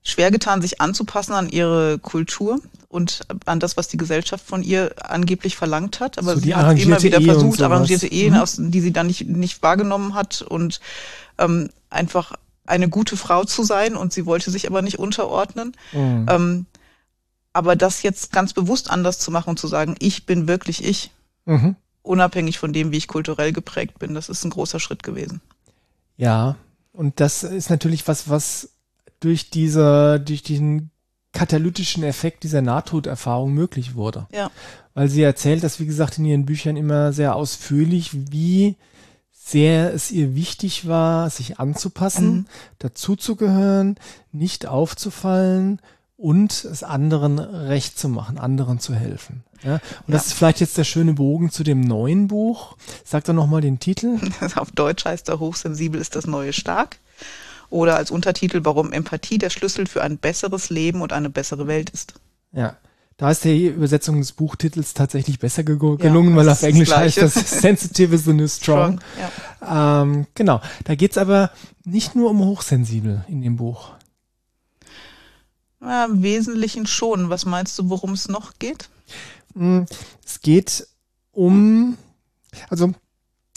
schwer 0.05 0.31
getan, 0.31 0.63
sich 0.63 0.81
anzupassen 0.81 1.33
an 1.33 1.49
ihre 1.49 1.99
Kultur 1.99 2.61
und 2.89 3.23
an 3.45 3.59
das, 3.59 3.77
was 3.77 3.89
die 3.89 3.97
Gesellschaft 3.97 4.47
von 4.47 4.63
ihr 4.63 4.95
angeblich 5.03 5.57
verlangt 5.57 5.99
hat. 5.99 6.19
Aber 6.19 6.35
so 6.35 6.41
sie 6.41 6.55
hat 6.55 6.79
immer 6.79 7.03
wieder 7.03 7.21
Ehe 7.21 7.27
versucht, 7.27 7.61
arrangierte 7.61 8.07
Ehen, 8.07 8.35
mhm. 8.35 8.71
die 8.71 8.81
sie 8.81 8.93
dann 8.93 9.09
nicht, 9.09 9.27
nicht 9.27 9.63
wahrgenommen 9.63 10.15
hat 10.15 10.43
und 10.43 10.81
ähm, 11.39 11.71
einfach 11.91 12.33
eine 12.69 12.89
gute 12.89 13.17
Frau 13.17 13.45
zu 13.45 13.65
sein 13.65 13.97
und 13.97 14.13
sie 14.13 14.27
wollte 14.27 14.51
sich 14.51 14.67
aber 14.67 14.83
nicht 14.83 14.99
unterordnen. 14.99 15.77
Mhm. 15.93 16.27
Ähm, 16.29 16.67
aber 17.53 17.77
das 17.77 18.03
jetzt 18.03 18.33
ganz 18.33 18.53
bewusst 18.53 18.91
anders 18.91 19.19
zu 19.19 19.31
machen 19.31 19.51
und 19.51 19.59
zu 19.59 19.67
sagen, 19.67 19.97
ich 19.99 20.27
bin 20.27 20.47
wirklich 20.47 20.85
ich, 20.85 21.11
mhm. 21.47 21.77
unabhängig 22.03 22.59
von 22.59 22.73
dem, 22.73 22.93
wie 22.93 22.99
ich 22.99 23.09
kulturell 23.09 23.53
geprägt 23.53 23.99
bin, 23.99 24.15
das 24.15 24.29
ist 24.29 24.45
ein 24.45 24.51
großer 24.51 24.81
Schritt 24.81 25.03
gewesen. 25.03 25.41
Ja, 26.17 26.57
und 26.93 27.21
das 27.21 27.43
ist 27.43 27.71
natürlich 27.71 28.07
was, 28.07 28.29
was 28.29 28.71
durch 29.21 29.51
diese, 29.51 30.21
durch 30.21 30.43
diesen 30.43 30.91
katalytischen 31.33 32.03
Effekt 32.03 32.43
dieser 32.43 32.63
Nahtoderfahrung 32.63 33.53
möglich 33.53 33.95
wurde. 33.95 34.27
Ja. 34.33 34.51
Weil 34.95 35.09
sie 35.09 35.23
erzählt 35.23 35.63
das, 35.63 35.81
wie 35.81 35.87
gesagt, 35.87 36.19
in 36.19 36.25
ihren 36.25 36.47
Büchern 36.47 36.77
immer 36.77 37.13
sehr 37.13 37.37
ausführlich, 37.37 38.11
wie 38.13 38.77
sehr 39.51 39.95
es 39.95 40.11
ihr 40.11 40.35
wichtig 40.35 40.87
war, 40.87 41.31
sich 41.31 41.59
anzupassen, 41.59 42.31
mhm. 42.31 42.47
dazuzugehören, 42.79 43.97
nicht 44.31 44.67
aufzufallen 44.67 45.81
und 46.17 46.65
es 46.65 46.83
anderen 46.83 47.39
recht 47.39 47.99
zu 47.99 48.09
machen, 48.09 48.39
anderen 48.39 48.79
zu 48.79 48.95
helfen. 48.95 49.45
Ja, 49.63 49.75
und 49.75 49.81
ja. 49.81 49.81
das 50.09 50.27
ist 50.27 50.33
vielleicht 50.35 50.61
jetzt 50.61 50.77
der 50.77 50.85
schöne 50.85 51.15
Bogen 51.15 51.51
zu 51.51 51.65
dem 51.65 51.81
neuen 51.81 52.29
Buch. 52.29 52.77
Sag 53.05 53.25
doch 53.25 53.33
nochmal 53.33 53.61
den 53.61 53.79
Titel. 53.79 54.19
Auf 54.57 54.71
Deutsch 54.73 55.05
heißt 55.05 55.29
er 55.29 55.41
Hochsensibel 55.41 56.01
ist 56.01 56.15
das 56.15 56.27
neue 56.27 56.53
Stark. 56.53 56.99
Oder 57.71 57.97
als 57.97 58.11
Untertitel, 58.11 58.61
warum 58.65 58.93
Empathie 58.93 59.39
der 59.39 59.51
Schlüssel 59.51 59.87
für 59.87 60.03
ein 60.03 60.19
besseres 60.19 60.71
Leben 60.71 61.03
und 61.03 61.13
eine 61.13 61.31
bessere 61.31 61.67
Welt 61.67 61.91
ist. 61.91 62.15
Ja. 62.53 62.77
Da 63.19 63.33
ist 63.33 63.43
die 63.43 63.67
Übersetzung 63.67 64.21
des 64.21 64.31
Buchtitels 64.31 64.95
tatsächlich 64.95 65.41
besser 65.41 65.65
ge 65.65 65.77
gelungen, 65.77 66.31
ja, 66.31 66.37
weil 66.37 66.49
auf 66.49 66.63
Englisch 66.63 66.89
das 66.89 66.99
heißt 66.99 67.23
das 67.23 67.35
Sensitive 67.61 68.15
is 68.15 68.25
the 68.25 68.33
new 68.33 68.47
strong. 68.47 69.01
strong 69.01 69.61
ja. 69.61 70.03
ähm, 70.03 70.27
genau. 70.35 70.61
Da 70.85 70.95
geht's 70.95 71.19
aber 71.19 71.51
nicht 71.85 72.15
nur 72.15 72.31
um 72.31 72.39
hochsensibel 72.39 73.25
in 73.29 73.43
dem 73.43 73.57
Buch. 73.57 73.91
Ja, 75.81 76.05
Im 76.05 76.23
Wesentlichen 76.23 76.87
schon. 76.87 77.29
Was 77.29 77.45
meinst 77.45 77.77
du, 77.81 77.91
worum 77.91 78.13
es 78.13 78.29
noch 78.29 78.53
geht? 78.61 78.89
Hm, 79.55 79.87
es 80.25 80.41
geht 80.41 80.87
um, 81.33 81.99
also 82.69 82.93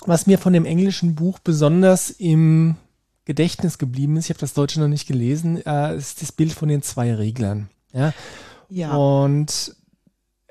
was 0.05 0.25
mir 0.25 0.39
von 0.39 0.53
dem 0.53 0.65
englischen 0.65 1.13
Buch 1.13 1.37
besonders 1.37 2.09
im 2.09 2.77
Gedächtnis 3.25 3.77
geblieben 3.77 4.17
ist, 4.17 4.25
ich 4.25 4.31
habe 4.31 4.39
das 4.39 4.55
Deutsche 4.55 4.79
noch 4.79 4.87
nicht 4.87 5.07
gelesen, 5.07 5.63
äh, 5.63 5.95
ist 5.95 6.23
das 6.23 6.31
Bild 6.31 6.53
von 6.53 6.67
den 6.67 6.81
zwei 6.81 7.13
Reglern. 7.13 7.69
Ja. 7.93 8.11
Ja. 8.71 8.95
Und 8.95 9.75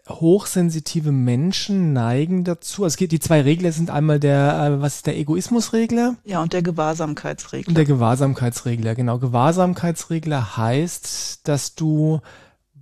hochsensitive 0.06 1.10
Menschen 1.10 1.94
neigen 1.94 2.44
dazu. 2.44 2.84
Also 2.84 3.06
die 3.06 3.18
zwei 3.18 3.40
Regler 3.40 3.72
sind 3.72 3.90
einmal 3.90 4.20
der, 4.20 4.78
äh, 4.78 4.82
was 4.82 4.96
ist 4.96 5.06
der 5.06 5.16
Egoismusregler? 5.16 6.16
Ja, 6.24 6.42
und 6.42 6.52
der 6.52 6.62
Gewahrsamkeitsregler. 6.62 7.68
Und 7.68 7.76
der 7.76 7.86
Gewahrsamkeitsregler, 7.86 8.94
genau. 8.94 9.18
Gewahrsamkeitsregler 9.18 10.58
heißt, 10.58 11.48
dass 11.48 11.74
du 11.76 12.20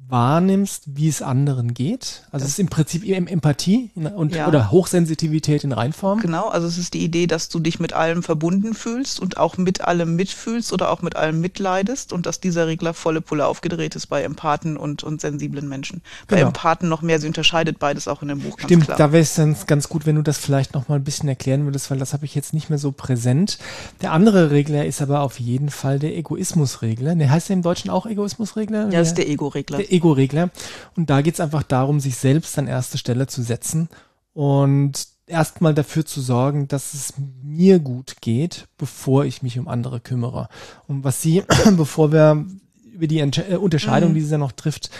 wahrnimmst, 0.09 0.85
wie 0.87 1.09
es 1.09 1.21
anderen 1.21 1.75
geht. 1.75 2.25
Also 2.31 2.45
es 2.45 2.53
ist 2.53 2.59
im 2.59 2.69
Prinzip 2.69 3.07
Empathie 3.07 3.91
und, 3.95 4.35
ja. 4.35 4.49
oder 4.49 4.71
Hochsensitivität 4.71 5.65
in 5.65 5.73
Reinform. 5.73 6.21
Genau, 6.21 6.49
also 6.49 6.67
es 6.67 6.79
ist 6.79 6.95
die 6.95 7.05
Idee, 7.05 7.27
dass 7.27 7.49
du 7.49 7.59
dich 7.59 7.79
mit 7.79 7.93
allem 7.93 8.23
verbunden 8.23 8.75
fühlst 8.75 9.21
und 9.21 9.37
auch 9.37 9.59
mit 9.59 9.83
allem 9.83 10.17
mitfühlst 10.17 10.73
oder 10.73 10.91
auch 10.91 11.03
mit 11.03 11.17
allem 11.17 11.41
mitleidest 11.41 12.13
und 12.13 12.27
dass 12.27 12.41
dieser 12.41 12.67
Regler 12.67 12.95
volle 12.95 13.21
Pulle 13.21 13.47
aufgedreht 13.47 13.97
ist 13.97 14.07
bei 14.07 14.23
Empathen 14.23 14.77
und, 14.77 15.05
und 15.05 15.21
sensiblen 15.21 15.69
Menschen. 15.69 16.01
Bei 16.27 16.37
genau. 16.37 16.49
Empathen 16.49 16.89
noch 16.89 17.03
mehr, 17.03 17.21
sie 17.21 17.27
unterscheidet 17.27 17.79
beides 17.79 18.09
auch 18.09 18.23
in 18.23 18.29
dem 18.29 18.41
Buch. 18.41 18.59
Stimmt, 18.59 18.87
klar. 18.87 18.97
da 18.97 19.13
wäre 19.13 19.23
es 19.23 19.35
dann 19.35 19.57
ganz 19.67 19.89
gut, 19.89 20.07
wenn 20.07 20.17
du 20.17 20.23
das 20.23 20.39
vielleicht 20.39 20.73
noch 20.75 20.89
mal 20.89 20.97
ein 20.97 21.05
bisschen 21.05 21.29
erklären 21.29 21.65
würdest, 21.65 21.91
weil 21.91 21.99
das 21.99 22.15
habe 22.15 22.25
ich 22.25 22.35
jetzt 22.35 22.55
nicht 22.55 22.71
mehr 22.71 22.79
so 22.79 22.93
präsent. 22.93 23.59
Der 24.01 24.13
andere 24.13 24.51
Regler 24.51 24.87
ist 24.87 25.03
aber 25.03 25.21
auf 25.21 25.39
jeden 25.39 25.69
Fall 25.69 25.99
der 25.99 26.17
Egoismusregler. 26.17 27.15
Der 27.15 27.31
heißt 27.31 27.51
ja 27.51 27.55
im 27.55 27.63
Deutschen 27.63 27.91
auch 27.91 28.07
Egoismusregler? 28.07 28.85
Ja, 28.85 29.01
das 29.01 29.09
ist 29.09 29.19
der 29.19 29.29
Ego-Regler. 29.29 29.79
Der 29.79 29.98
Ego-Regler. 29.99 30.51
Und 30.97 31.11
da 31.11 31.21
geht 31.21 31.35
es 31.35 31.41
einfach 31.41 31.63
darum, 31.63 32.01
sich 32.01 32.17
selbst 32.17 32.59
an 32.59 32.67
erste 32.67 32.99
Stelle 32.99 33.27
zu 33.27 33.43
setzen 33.43 33.89
und 34.33 35.09
erstmal 35.27 35.75
dafür 35.75 36.05
zu 36.07 36.21
sorgen, 36.21 36.69
dass 36.69 36.95
es 36.95 37.15
mir 37.43 37.79
gut 37.79 38.17
geht, 38.21 38.69
bevor 38.79 39.25
ich 39.25 39.43
mich 39.43 39.59
um 39.59 39.69
andere 39.69 40.01
kümmere. 40.01 40.49
Und 40.87 41.05
was 41.05 41.23
sie, 41.23 41.43
bevor 41.77 42.13
wir 42.13 42.47
über 42.85 43.07
die 43.07 43.21
Entsch 43.21 43.39
äh, 43.39 43.57
Unterscheidung, 43.57 44.11
mhm. 44.11 44.15
die 44.15 44.21
sie 44.23 44.33
ja 44.33 44.39
noch 44.39 44.53
trifft, 44.53 44.91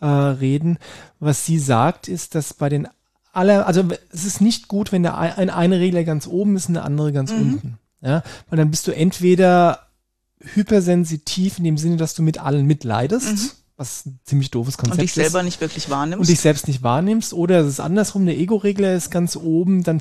äh, 0.00 0.06
reden, 0.06 0.78
was 1.20 1.46
sie 1.46 1.58
sagt, 1.58 2.08
ist, 2.08 2.34
dass 2.34 2.54
bei 2.54 2.68
den 2.68 2.88
aller, 3.32 3.66
also 3.66 3.84
es 4.12 4.24
ist 4.24 4.40
nicht 4.40 4.68
gut, 4.68 4.92
wenn 4.92 5.02
der 5.02 5.16
ein, 5.18 5.50
eine 5.50 5.80
Regler 5.80 6.04
ganz 6.04 6.26
oben 6.26 6.56
ist 6.56 6.68
und 6.68 6.74
der 6.74 6.84
andere 6.84 7.12
ganz 7.12 7.32
mhm. 7.32 7.40
unten. 7.40 7.78
Ja, 8.00 8.22
weil 8.50 8.56
dann 8.56 8.70
bist 8.70 8.86
du 8.88 8.92
entweder 8.94 9.86
hypersensitiv 10.40 11.58
in 11.58 11.64
dem 11.64 11.78
Sinne, 11.78 11.96
dass 11.96 12.14
du 12.14 12.22
mit 12.22 12.38
allen 12.38 12.66
mitleidest. 12.66 13.32
Mhm 13.32 13.61
was 13.82 14.06
ein 14.06 14.20
ziemlich 14.24 14.50
doofes 14.50 14.78
Konzept 14.78 14.94
ist. 14.94 15.00
Und 15.00 15.02
dich 15.02 15.12
selber 15.14 15.40
ist. 15.40 15.44
nicht 15.44 15.60
wirklich 15.60 15.90
wahrnimmst. 15.90 16.20
Und 16.20 16.28
dich 16.28 16.40
selbst 16.40 16.68
nicht 16.68 16.82
wahrnimmst. 16.82 17.34
Oder 17.34 17.60
es 17.60 17.68
ist 17.68 17.80
andersrum, 17.80 18.24
der 18.24 18.38
Ego-Regler 18.38 18.94
ist 18.94 19.10
ganz 19.10 19.36
oben, 19.36 19.82
dann 19.82 20.00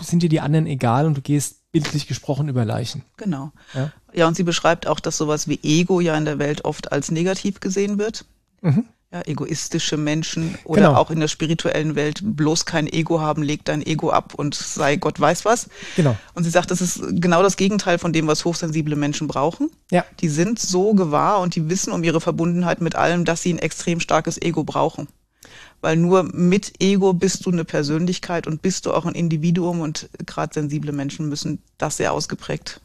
sind 0.00 0.22
dir 0.22 0.28
die 0.28 0.40
anderen 0.40 0.66
egal 0.66 1.06
und 1.06 1.16
du 1.16 1.22
gehst 1.22 1.72
bildlich 1.72 2.06
gesprochen 2.06 2.48
über 2.48 2.64
Leichen. 2.64 3.02
Genau. 3.16 3.50
Ja, 3.74 3.92
ja 4.12 4.28
und 4.28 4.36
sie 4.36 4.42
beschreibt 4.42 4.86
auch, 4.86 5.00
dass 5.00 5.16
sowas 5.16 5.48
wie 5.48 5.58
Ego 5.62 6.00
ja 6.00 6.16
in 6.16 6.26
der 6.26 6.38
Welt 6.38 6.64
oft 6.64 6.92
als 6.92 7.10
negativ 7.10 7.60
gesehen 7.60 7.98
wird. 7.98 8.26
Mhm 8.60 8.84
ja, 9.12 9.22
egoistische 9.26 9.96
Menschen 9.96 10.56
oder 10.64 10.82
genau. 10.82 10.94
auch 10.94 11.10
in 11.10 11.20
der 11.20 11.28
spirituellen 11.28 11.94
Welt 11.94 12.20
bloß 12.22 12.64
kein 12.64 12.86
Ego 12.86 13.20
haben, 13.20 13.42
leg 13.42 13.64
dein 13.64 13.84
Ego 13.84 14.10
ab 14.10 14.34
und 14.34 14.54
sei 14.54 14.96
Gott 14.96 15.20
weiß 15.20 15.44
was. 15.44 15.68
Genau. 15.96 16.16
Und 16.34 16.44
sie 16.44 16.50
sagt, 16.50 16.70
das 16.70 16.80
ist 16.80 17.02
genau 17.20 17.42
das 17.42 17.56
Gegenteil 17.56 17.98
von 17.98 18.12
dem, 18.12 18.26
was 18.26 18.44
hochsensible 18.44 18.96
Menschen 18.96 19.28
brauchen. 19.28 19.70
Ja. 19.90 20.04
Die 20.20 20.28
sind 20.28 20.58
so 20.58 20.94
gewahr 20.94 21.40
und 21.40 21.54
die 21.54 21.68
wissen 21.68 21.92
um 21.92 22.02
ihre 22.02 22.20
Verbundenheit 22.22 22.80
mit 22.80 22.96
allem, 22.96 23.24
dass 23.26 23.42
sie 23.42 23.52
ein 23.52 23.58
extrem 23.58 24.00
starkes 24.00 24.40
Ego 24.40 24.64
brauchen. 24.64 25.08
Weil 25.82 25.96
nur 25.96 26.22
mit 26.22 26.80
Ego 26.80 27.12
bist 27.12 27.44
du 27.44 27.50
eine 27.50 27.64
Persönlichkeit 27.64 28.46
und 28.46 28.62
bist 28.62 28.86
du 28.86 28.94
auch 28.94 29.04
ein 29.04 29.14
Individuum 29.14 29.80
und 29.80 30.08
gerade 30.26 30.54
sensible 30.54 30.92
Menschen 30.92 31.28
müssen 31.28 31.62
das 31.76 31.98
sehr 31.98 32.12
ausgeprägt 32.12 32.80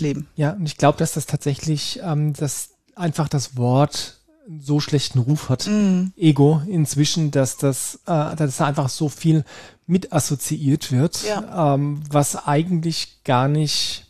leben. 0.00 0.26
Ja, 0.36 0.52
und 0.52 0.64
ich 0.64 0.78
glaube, 0.78 0.98
dass 0.98 1.12
das 1.12 1.26
tatsächlich 1.26 2.00
ähm, 2.02 2.32
das 2.32 2.70
einfach 2.94 3.28
das 3.28 3.56
Wort 3.56 4.21
so 4.60 4.80
schlechten 4.80 5.18
Ruf 5.18 5.48
hat, 5.48 5.66
mm. 5.66 6.12
Ego, 6.16 6.62
inzwischen, 6.66 7.30
dass 7.30 7.56
das, 7.56 8.00
äh, 8.06 8.36
dass 8.36 8.56
da 8.56 8.66
einfach 8.66 8.88
so 8.88 9.08
viel 9.08 9.44
mit 9.86 10.12
assoziiert 10.12 10.90
wird, 10.92 11.22
ja. 11.24 11.74
ähm, 11.74 12.02
was 12.10 12.46
eigentlich 12.46 13.22
gar 13.24 13.48
nicht 13.48 14.06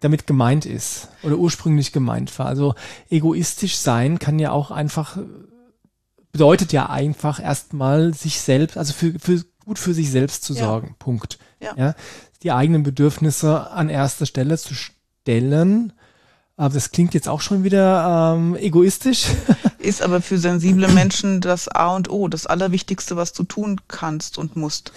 damit 0.00 0.26
gemeint 0.26 0.64
ist 0.66 1.08
oder 1.22 1.36
ursprünglich 1.36 1.92
gemeint 1.92 2.38
war. 2.38 2.46
Also 2.46 2.74
egoistisch 3.10 3.76
sein 3.76 4.18
kann 4.18 4.38
ja 4.38 4.52
auch 4.52 4.70
einfach, 4.70 5.18
bedeutet 6.30 6.72
ja 6.72 6.88
einfach 6.88 7.42
erstmal 7.42 8.14
sich 8.14 8.40
selbst, 8.40 8.76
also 8.76 8.92
für, 8.92 9.18
für 9.18 9.44
gut 9.64 9.78
für 9.78 9.94
sich 9.94 10.10
selbst 10.10 10.44
zu 10.44 10.54
sorgen. 10.54 10.94
Punkt. 10.98 11.38
Ja. 11.60 11.74
ja. 11.76 11.94
Die 12.42 12.52
eigenen 12.52 12.84
Bedürfnisse 12.84 13.70
an 13.70 13.88
erster 13.88 14.26
Stelle 14.26 14.56
zu 14.56 14.74
stellen 14.74 15.92
aber 16.58 16.74
das 16.74 16.90
klingt 16.90 17.14
jetzt 17.14 17.28
auch 17.28 17.40
schon 17.40 17.62
wieder 17.64 18.34
ähm, 18.36 18.56
egoistisch. 18.56 19.28
Ist 19.78 20.02
aber 20.02 20.20
für 20.20 20.38
sensible 20.38 20.88
Menschen 20.88 21.40
das 21.40 21.68
A 21.68 21.94
und 21.94 22.10
O, 22.10 22.26
das 22.26 22.46
Allerwichtigste, 22.46 23.16
was 23.16 23.32
du 23.32 23.44
tun 23.44 23.80
kannst 23.86 24.36
und 24.38 24.56
musst. 24.56 24.92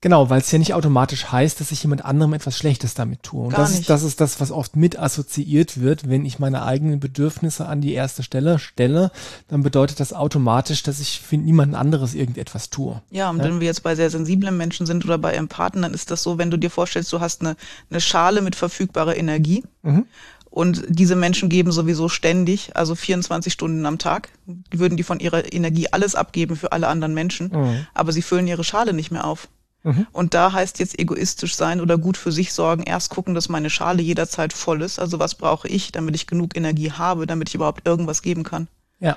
Genau, 0.00 0.30
weil 0.30 0.40
es 0.40 0.50
ja 0.50 0.58
nicht 0.58 0.74
automatisch 0.74 1.30
heißt, 1.30 1.60
dass 1.60 1.70
ich 1.70 1.82
jemand 1.82 2.04
anderem 2.04 2.32
etwas 2.32 2.58
Schlechtes 2.58 2.94
damit 2.94 3.22
tue. 3.22 3.44
Und 3.44 3.50
Gar 3.50 3.60
das, 3.60 3.70
nicht. 3.70 3.80
Ist, 3.82 3.90
das 3.90 4.02
ist 4.02 4.20
das, 4.20 4.40
was 4.40 4.50
oft 4.50 4.74
mit 4.74 4.98
assoziiert 4.98 5.80
wird, 5.80 6.08
wenn 6.08 6.24
ich 6.24 6.40
meine 6.40 6.64
eigenen 6.64 6.98
Bedürfnisse 6.98 7.66
an 7.66 7.80
die 7.80 7.94
erste 7.94 8.24
Stelle 8.24 8.58
stelle, 8.58 9.12
dann 9.46 9.62
bedeutet 9.62 10.00
das 10.00 10.12
automatisch, 10.12 10.82
dass 10.82 10.98
ich 10.98 11.20
für 11.20 11.36
niemanden 11.36 11.76
anderes 11.76 12.14
irgendetwas 12.14 12.70
tue. 12.70 13.00
Ja, 13.10 13.30
und 13.30 13.38
ja? 13.38 13.44
wenn 13.44 13.60
wir 13.60 13.66
jetzt 13.66 13.84
bei 13.84 13.94
sehr 13.94 14.10
sensiblen 14.10 14.56
Menschen 14.56 14.86
sind 14.86 15.04
oder 15.04 15.18
bei 15.18 15.34
Empathen, 15.34 15.82
dann 15.82 15.94
ist 15.94 16.10
das 16.10 16.22
so, 16.24 16.36
wenn 16.36 16.50
du 16.50 16.56
dir 16.56 16.70
vorstellst, 16.70 17.12
du 17.12 17.20
hast 17.20 17.40
eine, 17.40 17.56
eine 17.88 18.00
Schale 18.00 18.40
mit 18.40 18.56
verfügbarer 18.56 19.16
Energie. 19.16 19.62
Mhm. 19.82 20.06
Und 20.52 20.84
diese 20.86 21.16
Menschen 21.16 21.48
geben 21.48 21.72
sowieso 21.72 22.10
ständig, 22.10 22.76
also 22.76 22.94
24 22.94 23.50
Stunden 23.50 23.86
am 23.86 23.98
Tag, 23.98 24.28
würden 24.70 24.98
die 24.98 25.02
von 25.02 25.18
ihrer 25.18 25.50
Energie 25.50 25.88
alles 25.90 26.14
abgeben 26.14 26.56
für 26.56 26.72
alle 26.72 26.88
anderen 26.88 27.14
Menschen, 27.14 27.48
mhm. 27.48 27.86
aber 27.94 28.12
sie 28.12 28.20
füllen 28.20 28.46
ihre 28.46 28.62
Schale 28.62 28.92
nicht 28.92 29.10
mehr 29.10 29.24
auf. 29.24 29.48
Mhm. 29.82 30.06
Und 30.12 30.34
da 30.34 30.52
heißt 30.52 30.78
jetzt 30.78 30.98
egoistisch 30.98 31.56
sein 31.56 31.80
oder 31.80 31.96
gut 31.96 32.18
für 32.18 32.30
sich 32.30 32.52
sorgen, 32.52 32.82
erst 32.82 33.08
gucken, 33.08 33.34
dass 33.34 33.48
meine 33.48 33.70
Schale 33.70 34.02
jederzeit 34.02 34.52
voll 34.52 34.82
ist. 34.82 34.98
Also 34.98 35.18
was 35.18 35.34
brauche 35.36 35.68
ich, 35.68 35.90
damit 35.90 36.14
ich 36.14 36.26
genug 36.26 36.54
Energie 36.54 36.92
habe, 36.92 37.26
damit 37.26 37.48
ich 37.48 37.54
überhaupt 37.54 37.86
irgendwas 37.86 38.20
geben 38.20 38.42
kann. 38.42 38.68
Ja. 39.00 39.16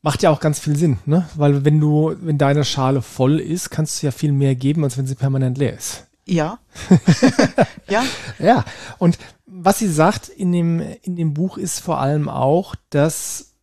Macht 0.00 0.22
ja 0.22 0.30
auch 0.30 0.40
ganz 0.40 0.58
viel 0.58 0.76
Sinn, 0.76 0.96
ne? 1.04 1.28
Weil 1.34 1.66
wenn 1.66 1.78
du, 1.78 2.16
wenn 2.22 2.38
deine 2.38 2.64
Schale 2.64 3.02
voll 3.02 3.38
ist, 3.38 3.68
kannst 3.68 4.00
du 4.00 4.06
ja 4.06 4.12
viel 4.12 4.32
mehr 4.32 4.54
geben, 4.54 4.82
als 4.82 4.96
wenn 4.96 5.06
sie 5.06 5.14
permanent 5.14 5.58
leer 5.58 5.74
ist. 5.76 6.06
Ja. 6.26 6.58
ja. 7.88 8.04
Ja. 8.38 8.64
Und 8.98 9.18
was 9.46 9.78
sie 9.78 9.88
sagt 9.88 10.28
in 10.28 10.52
dem, 10.52 10.80
in 11.02 11.16
dem 11.16 11.34
Buch 11.34 11.56
ist 11.56 11.80
vor 11.80 12.00
allem 12.00 12.28
auch, 12.28 12.74
dass 12.90 13.54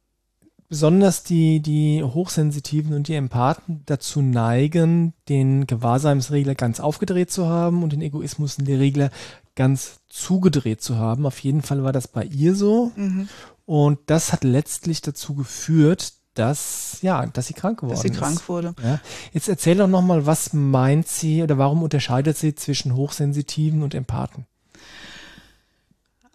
besonders 0.69 1.23
die, 1.23 1.59
die 1.59 2.03
Hochsensitiven 2.03 2.95
und 2.95 3.07
die 3.07 3.13
Empathen 3.13 3.83
dazu 3.85 4.23
neigen, 4.23 5.13
den 5.29 5.67
Gewahrsamsregler 5.67 6.55
ganz 6.55 6.79
aufgedreht 6.79 7.29
zu 7.29 7.47
haben 7.47 7.83
und 7.83 7.93
den 7.93 8.01
Egoismus 8.01 8.57
in 8.57 8.65
der 8.65 8.79
Regler 8.79 9.11
ganz 9.55 9.99
zugedreht 10.07 10.81
zu 10.81 10.97
haben. 10.97 11.27
Auf 11.27 11.37
jeden 11.39 11.61
Fall 11.61 11.83
war 11.83 11.91
das 11.91 12.07
bei 12.07 12.23
ihr 12.23 12.55
so. 12.55 12.91
Mhm. 12.95 13.29
Und 13.65 13.99
das 14.07 14.33
hat 14.33 14.43
letztlich 14.43 15.01
dazu 15.01 15.35
geführt, 15.35 16.13
dass, 16.33 16.97
ja, 17.01 17.25
dass 17.27 17.47
sie 17.47 17.53
krank 17.53 17.79
geworden 17.79 17.95
ist. 17.95 18.03
Dass 18.03 18.11
sie 18.11 18.17
krank 18.17 18.49
wurde. 18.49 18.73
Ja. 18.83 18.99
Jetzt 19.33 19.49
erzähl 19.49 19.77
doch 19.77 19.87
nochmal, 19.87 20.25
was 20.25 20.53
meint 20.53 21.07
sie 21.07 21.43
oder 21.43 21.57
warum 21.57 21.83
unterscheidet 21.83 22.37
sie 22.37 22.55
zwischen 22.55 22.95
Hochsensitiven 22.95 23.83
und 23.83 23.93
Empathen? 23.93 24.45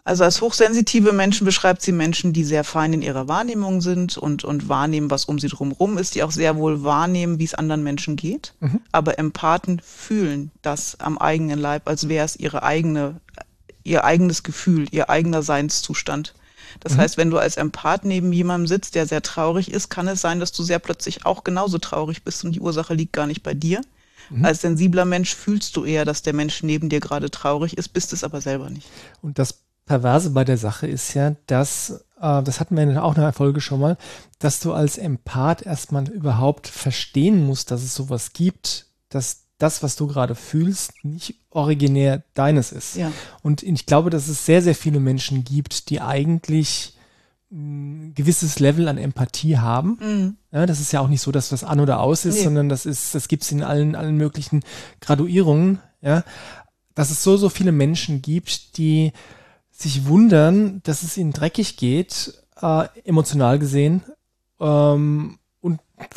Also 0.05 0.23
als 0.23 0.41
hochsensitive 0.41 1.11
Menschen 1.11 1.45
beschreibt 1.45 1.83
sie 1.83 1.91
Menschen, 1.91 2.33
die 2.33 2.43
sehr 2.43 2.63
fein 2.63 2.93
in 2.93 3.03
ihrer 3.03 3.27
Wahrnehmung 3.27 3.79
sind 3.81 4.17
und, 4.17 4.43
und 4.43 4.67
wahrnehmen, 4.67 5.11
was 5.11 5.25
um 5.25 5.37
sie 5.37 5.49
drumherum 5.49 5.99
ist, 5.99 6.15
die 6.15 6.23
auch 6.23 6.31
sehr 6.31 6.55
wohl 6.55 6.83
wahrnehmen, 6.83 7.37
wie 7.37 7.43
es 7.43 7.53
anderen 7.53 7.83
Menschen 7.83 8.15
geht. 8.15 8.53
Mhm. 8.59 8.81
Aber 8.91 9.19
Empathen 9.19 9.79
fühlen 9.85 10.49
das 10.63 10.99
am 10.99 11.19
eigenen 11.19 11.59
Leib, 11.59 11.87
als 11.87 12.09
wäre 12.09 12.25
es 12.25 12.37
ihre 12.37 12.63
eigene, 12.63 13.21
ihr 13.83 14.03
eigenes 14.03 14.41
Gefühl, 14.41 14.87
ihr 14.89 15.11
eigener 15.11 15.43
Seinszustand. 15.43 16.33
Das 16.79 16.93
mhm. 16.93 16.97
heißt, 16.97 17.17
wenn 17.17 17.29
du 17.29 17.37
als 17.37 17.57
Empath 17.57 18.05
neben 18.05 18.31
jemandem 18.31 18.67
sitzt, 18.67 18.95
der 18.95 19.05
sehr 19.05 19.21
traurig 19.21 19.71
ist, 19.71 19.89
kann 19.89 20.07
es 20.07 20.21
sein, 20.21 20.39
dass 20.39 20.51
du 20.51 20.63
sehr 20.63 20.79
plötzlich 20.79 21.25
auch 21.25 21.43
genauso 21.43 21.77
traurig 21.77 22.23
bist 22.23 22.43
und 22.43 22.53
die 22.53 22.61
Ursache 22.61 22.93
liegt 22.93 23.13
gar 23.13 23.27
nicht 23.27 23.43
bei 23.43 23.53
dir. 23.53 23.81
Mhm. 24.29 24.45
Als 24.45 24.61
sensibler 24.61 25.05
Mensch 25.05 25.35
fühlst 25.35 25.75
du 25.75 25.85
eher, 25.85 26.05
dass 26.05 26.21
der 26.21 26.33
Mensch 26.33 26.63
neben 26.63 26.89
dir 26.89 26.99
gerade 26.99 27.29
traurig 27.29 27.77
ist, 27.77 27.89
bist 27.89 28.13
es 28.13 28.23
aber 28.23 28.41
selber 28.41 28.69
nicht. 28.69 28.87
Und 29.21 29.39
das 29.39 29.61
Perverse 29.85 30.29
bei 30.29 30.43
der 30.43 30.57
Sache 30.57 30.87
ist 30.87 31.15
ja, 31.15 31.35
dass, 31.47 32.05
äh, 32.21 32.43
das 32.43 32.59
hatten 32.59 32.75
wir 32.75 32.83
in 32.83 32.97
auch 32.97 33.15
einer 33.15 33.33
Folge 33.33 33.59
schon 33.59 33.79
mal, 33.79 33.97
dass 34.37 34.59
du 34.59 34.71
als 34.71 34.97
Empath 34.97 35.63
erstmal 35.63 36.07
überhaupt 36.09 36.67
verstehen 36.67 37.45
musst, 37.45 37.71
dass 37.71 37.81
es 37.81 37.95
sowas 37.95 38.33
gibt, 38.33 38.85
dass 39.09 39.45
das, 39.59 39.83
was 39.83 39.95
du 39.95 40.07
gerade 40.07 40.33
fühlst, 40.33 41.03
nicht 41.03 41.35
originär 41.51 42.23
deines 42.33 42.71
ist. 42.71 42.95
Ja. 42.95 43.11
Und 43.43 43.61
ich 43.61 43.85
glaube, 43.85 44.09
dass 44.09 44.27
es 44.27 44.45
sehr, 44.45 44.61
sehr 44.61 44.73
viele 44.73 44.99
Menschen 44.99 45.43
gibt, 45.43 45.89
die 45.89 46.01
eigentlich 46.01 46.95
ein 47.51 48.13
gewisses 48.15 48.59
Level 48.59 48.87
an 48.87 48.97
Empathie 48.97 49.57
haben. 49.57 49.97
Mhm. 50.01 50.37
Ja, 50.51 50.65
das 50.65 50.79
ist 50.79 50.91
ja 50.91 51.01
auch 51.01 51.07
nicht 51.07 51.21
so, 51.21 51.31
dass 51.31 51.49
das 51.49 51.63
an 51.63 51.79
oder 51.79 51.99
aus 51.99 52.25
ist, 52.25 52.35
nee. 52.35 52.43
sondern 52.43 52.69
das 52.69 52.85
ist, 52.85 53.15
das 53.15 53.27
gibt 53.27 53.43
es 53.43 53.51
in 53.51 53.63
allen, 53.63 53.95
allen 53.95 54.17
möglichen 54.17 54.63
Graduierungen, 55.01 55.79
ja. 56.01 56.23
Dass 56.95 57.11
es 57.11 57.23
so, 57.23 57.37
so 57.37 57.49
viele 57.49 57.71
Menschen 57.71 58.21
gibt, 58.21 58.77
die 58.77 59.13
sich 59.71 60.05
wundern, 60.05 60.81
dass 60.83 61.03
es 61.03 61.17
ihnen 61.17 61.31
dreckig 61.31 61.77
geht, 61.77 62.33
äh, 62.61 62.85
emotional 63.03 63.57
gesehen, 63.57 64.03
ähm, 64.59 65.38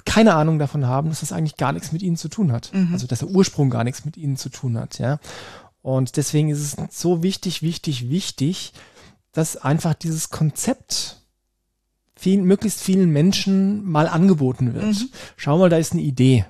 keine 0.04 0.34
Ahnung 0.34 0.58
davon 0.58 0.86
haben, 0.86 1.08
dass 1.08 1.20
das 1.20 1.32
eigentlich 1.32 1.56
gar 1.56 1.72
nichts 1.72 1.92
mit 1.92 2.02
ihnen 2.02 2.16
zu 2.16 2.28
tun 2.28 2.52
hat. 2.52 2.72
Mhm. 2.72 2.90
Also 2.92 3.06
dass 3.06 3.20
der 3.20 3.28
Ursprung 3.28 3.70
gar 3.70 3.84
nichts 3.84 4.04
mit 4.04 4.16
ihnen 4.16 4.36
zu 4.36 4.48
tun 4.48 4.78
hat, 4.78 4.98
ja. 4.98 5.18
Und 5.82 6.16
deswegen 6.16 6.48
ist 6.48 6.60
es 6.60 6.76
so 6.96 7.22
wichtig, 7.22 7.62
wichtig, 7.62 8.08
wichtig, 8.08 8.72
dass 9.32 9.56
einfach 9.56 9.94
dieses 9.94 10.30
Konzept 10.30 11.22
vielen, 12.14 12.44
möglichst 12.44 12.80
vielen 12.80 13.10
Menschen 13.10 13.84
mal 13.84 14.06
angeboten 14.06 14.74
wird. 14.74 14.84
Mhm. 14.84 15.08
Schau 15.36 15.58
mal, 15.58 15.70
da 15.70 15.76
ist 15.76 15.92
eine 15.92 16.02
Idee. 16.02 16.44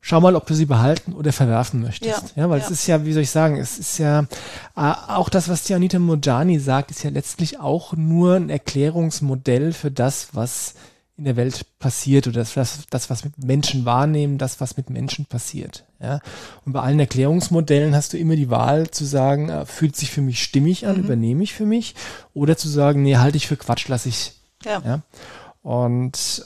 Schau 0.00 0.20
mal, 0.20 0.36
ob 0.36 0.46
du 0.46 0.54
sie 0.54 0.66
behalten 0.66 1.12
oder 1.12 1.32
verwerfen 1.32 1.82
möchtest. 1.82 2.34
Ja, 2.36 2.44
ja 2.44 2.50
weil 2.50 2.60
ja. 2.60 2.64
es 2.64 2.70
ist 2.70 2.86
ja, 2.86 3.04
wie 3.04 3.12
soll 3.12 3.22
ich 3.22 3.30
sagen, 3.30 3.56
es 3.56 3.78
ist 3.78 3.98
ja 3.98 4.20
äh, 4.76 4.94
auch 5.08 5.28
das, 5.28 5.48
was 5.48 5.64
die 5.64 5.74
Anita 5.74 5.98
Mojani 5.98 6.58
sagt, 6.58 6.90
ist 6.90 7.02
ja 7.02 7.10
letztlich 7.10 7.60
auch 7.60 7.94
nur 7.94 8.36
ein 8.36 8.48
Erklärungsmodell 8.48 9.72
für 9.72 9.90
das, 9.90 10.28
was 10.32 10.74
in 11.18 11.24
der 11.24 11.36
Welt 11.36 11.66
passiert 11.80 12.28
oder 12.28 12.44
das, 12.44 12.86
das, 12.88 13.10
was 13.10 13.24
mit 13.24 13.42
Menschen 13.42 13.84
wahrnehmen, 13.84 14.38
das, 14.38 14.60
was 14.60 14.76
mit 14.76 14.88
Menschen 14.88 15.26
passiert. 15.26 15.84
Ja? 16.00 16.20
Und 16.64 16.72
bei 16.72 16.80
allen 16.80 17.00
Erklärungsmodellen 17.00 17.94
hast 17.94 18.12
du 18.12 18.18
immer 18.18 18.36
die 18.36 18.50
Wahl 18.50 18.90
zu 18.90 19.04
sagen, 19.04 19.48
äh, 19.48 19.66
fühlt 19.66 19.96
sich 19.96 20.12
für 20.12 20.20
mich 20.22 20.40
stimmig 20.40 20.86
an, 20.86 20.96
mhm. 20.96 21.04
übernehme 21.04 21.42
ich 21.42 21.54
für 21.54 21.66
mich, 21.66 21.96
oder 22.34 22.56
zu 22.56 22.68
sagen, 22.68 23.02
nee, 23.02 23.16
halte 23.16 23.36
ich 23.36 23.48
für 23.48 23.56
Quatsch, 23.56 23.88
lasse 23.88 24.08
ich. 24.08 24.32
Ja. 24.64 24.80
ja? 24.84 25.02
Und 25.62 26.44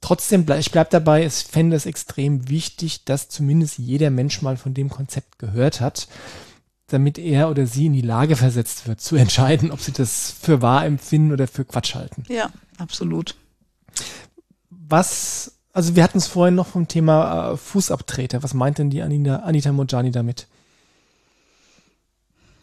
trotzdem, 0.00 0.46
bleib, 0.46 0.60
ich 0.60 0.70
bleib 0.70 0.88
dabei, 0.88 1.26
ich 1.26 1.34
fände 1.34 1.76
es 1.76 1.84
extrem 1.84 2.48
wichtig, 2.48 3.04
dass 3.04 3.28
zumindest 3.28 3.76
jeder 3.76 4.08
Mensch 4.08 4.40
mal 4.40 4.56
von 4.56 4.72
dem 4.72 4.88
Konzept 4.88 5.38
gehört 5.38 5.82
hat, 5.82 6.08
damit 6.86 7.18
er 7.18 7.50
oder 7.50 7.66
sie 7.66 7.86
in 7.86 7.92
die 7.92 8.00
Lage 8.00 8.36
versetzt 8.36 8.88
wird, 8.88 9.02
zu 9.02 9.16
entscheiden, 9.16 9.70
ob 9.70 9.82
sie 9.82 9.92
das 9.92 10.34
für 10.40 10.62
wahr 10.62 10.86
empfinden 10.86 11.30
oder 11.30 11.46
für 11.46 11.66
Quatsch 11.66 11.94
halten. 11.94 12.24
Ja, 12.28 12.48
absolut. 12.78 13.34
Was, 14.88 15.52
also 15.72 15.96
wir 15.96 16.02
hatten 16.02 16.18
es 16.18 16.26
vorhin 16.26 16.54
noch 16.54 16.66
vom 16.66 16.88
Thema 16.88 17.52
äh, 17.52 17.56
Fußabtreter. 17.56 18.42
Was 18.42 18.54
meint 18.54 18.78
denn 18.78 18.90
die 18.90 19.02
Anita, 19.02 19.36
Anita 19.36 19.72
Mojani 19.72 20.10
damit? 20.10 20.46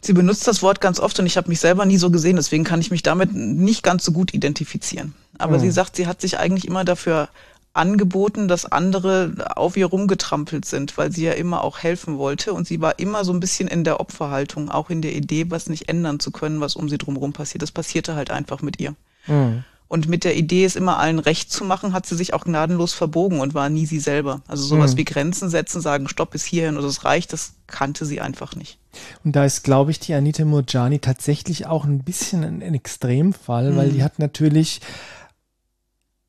Sie 0.01 0.13
benutzt 0.13 0.47
das 0.47 0.63
Wort 0.63 0.81
ganz 0.81 0.99
oft 0.99 1.19
und 1.19 1.27
ich 1.27 1.37
habe 1.37 1.47
mich 1.47 1.59
selber 1.59 1.85
nie 1.85 1.97
so 1.97 2.09
gesehen, 2.09 2.35
deswegen 2.35 2.63
kann 2.63 2.81
ich 2.81 2.89
mich 2.89 3.03
damit 3.03 3.33
nicht 3.33 3.83
ganz 3.83 4.03
so 4.03 4.11
gut 4.11 4.33
identifizieren. 4.33 5.13
Aber 5.37 5.57
mhm. 5.57 5.61
sie 5.61 5.71
sagt, 5.71 5.95
sie 5.95 6.07
hat 6.07 6.21
sich 6.21 6.39
eigentlich 6.39 6.65
immer 6.65 6.83
dafür 6.83 7.29
angeboten, 7.73 8.47
dass 8.47 8.65
andere 8.65 9.33
auf 9.55 9.77
ihr 9.77 9.85
rumgetrampelt 9.85 10.65
sind, 10.65 10.97
weil 10.97 11.11
sie 11.11 11.23
ja 11.23 11.33
immer 11.33 11.63
auch 11.63 11.79
helfen 11.79 12.17
wollte 12.17 12.53
und 12.53 12.67
sie 12.67 12.81
war 12.81 12.99
immer 12.99 13.23
so 13.23 13.31
ein 13.31 13.39
bisschen 13.39 13.67
in 13.67 13.83
der 13.83 13.99
Opferhaltung, 13.99 14.69
auch 14.69 14.89
in 14.89 15.01
der 15.01 15.13
Idee, 15.13 15.49
was 15.49 15.69
nicht 15.69 15.87
ändern 15.87 16.19
zu 16.19 16.31
können, 16.31 16.59
was 16.59 16.75
um 16.75 16.89
sie 16.89 16.97
drumherum 16.97 17.31
passiert. 17.31 17.61
Das 17.61 17.71
passierte 17.71 18.15
halt 18.15 18.31
einfach 18.31 18.61
mit 18.61 18.79
ihr. 18.79 18.95
Mhm. 19.27 19.63
Und 19.91 20.07
mit 20.07 20.23
der 20.23 20.37
Idee, 20.37 20.63
es 20.63 20.77
immer 20.77 20.99
allen 20.99 21.19
recht 21.19 21.51
zu 21.51 21.65
machen, 21.65 21.91
hat 21.91 22.05
sie 22.05 22.15
sich 22.15 22.33
auch 22.33 22.45
gnadenlos 22.45 22.93
verbogen 22.93 23.41
und 23.41 23.53
war 23.53 23.67
nie 23.67 23.85
sie 23.85 23.99
selber. 23.99 24.41
Also 24.47 24.63
sowas 24.63 24.93
mhm. 24.93 24.99
wie 24.99 25.03
Grenzen 25.03 25.49
setzen, 25.49 25.81
sagen, 25.81 26.07
stopp 26.07 26.31
bis 26.31 26.45
hierhin 26.45 26.77
oder 26.77 26.87
es 26.87 27.03
reicht, 27.03 27.33
das 27.33 27.55
kannte 27.67 28.05
sie 28.05 28.21
einfach 28.21 28.55
nicht. 28.55 28.79
Und 29.25 29.35
da 29.35 29.43
ist, 29.43 29.63
glaube 29.63 29.91
ich, 29.91 29.99
die 29.99 30.13
Anita 30.13 30.45
Murjani 30.45 30.99
tatsächlich 30.99 31.67
auch 31.67 31.83
ein 31.83 32.05
bisschen 32.05 32.45
ein, 32.45 32.63
ein 32.63 32.73
Extremfall, 32.73 33.73
mhm. 33.73 33.75
weil 33.75 33.89
die 33.89 34.01
hat 34.01 34.17
natürlich 34.17 34.79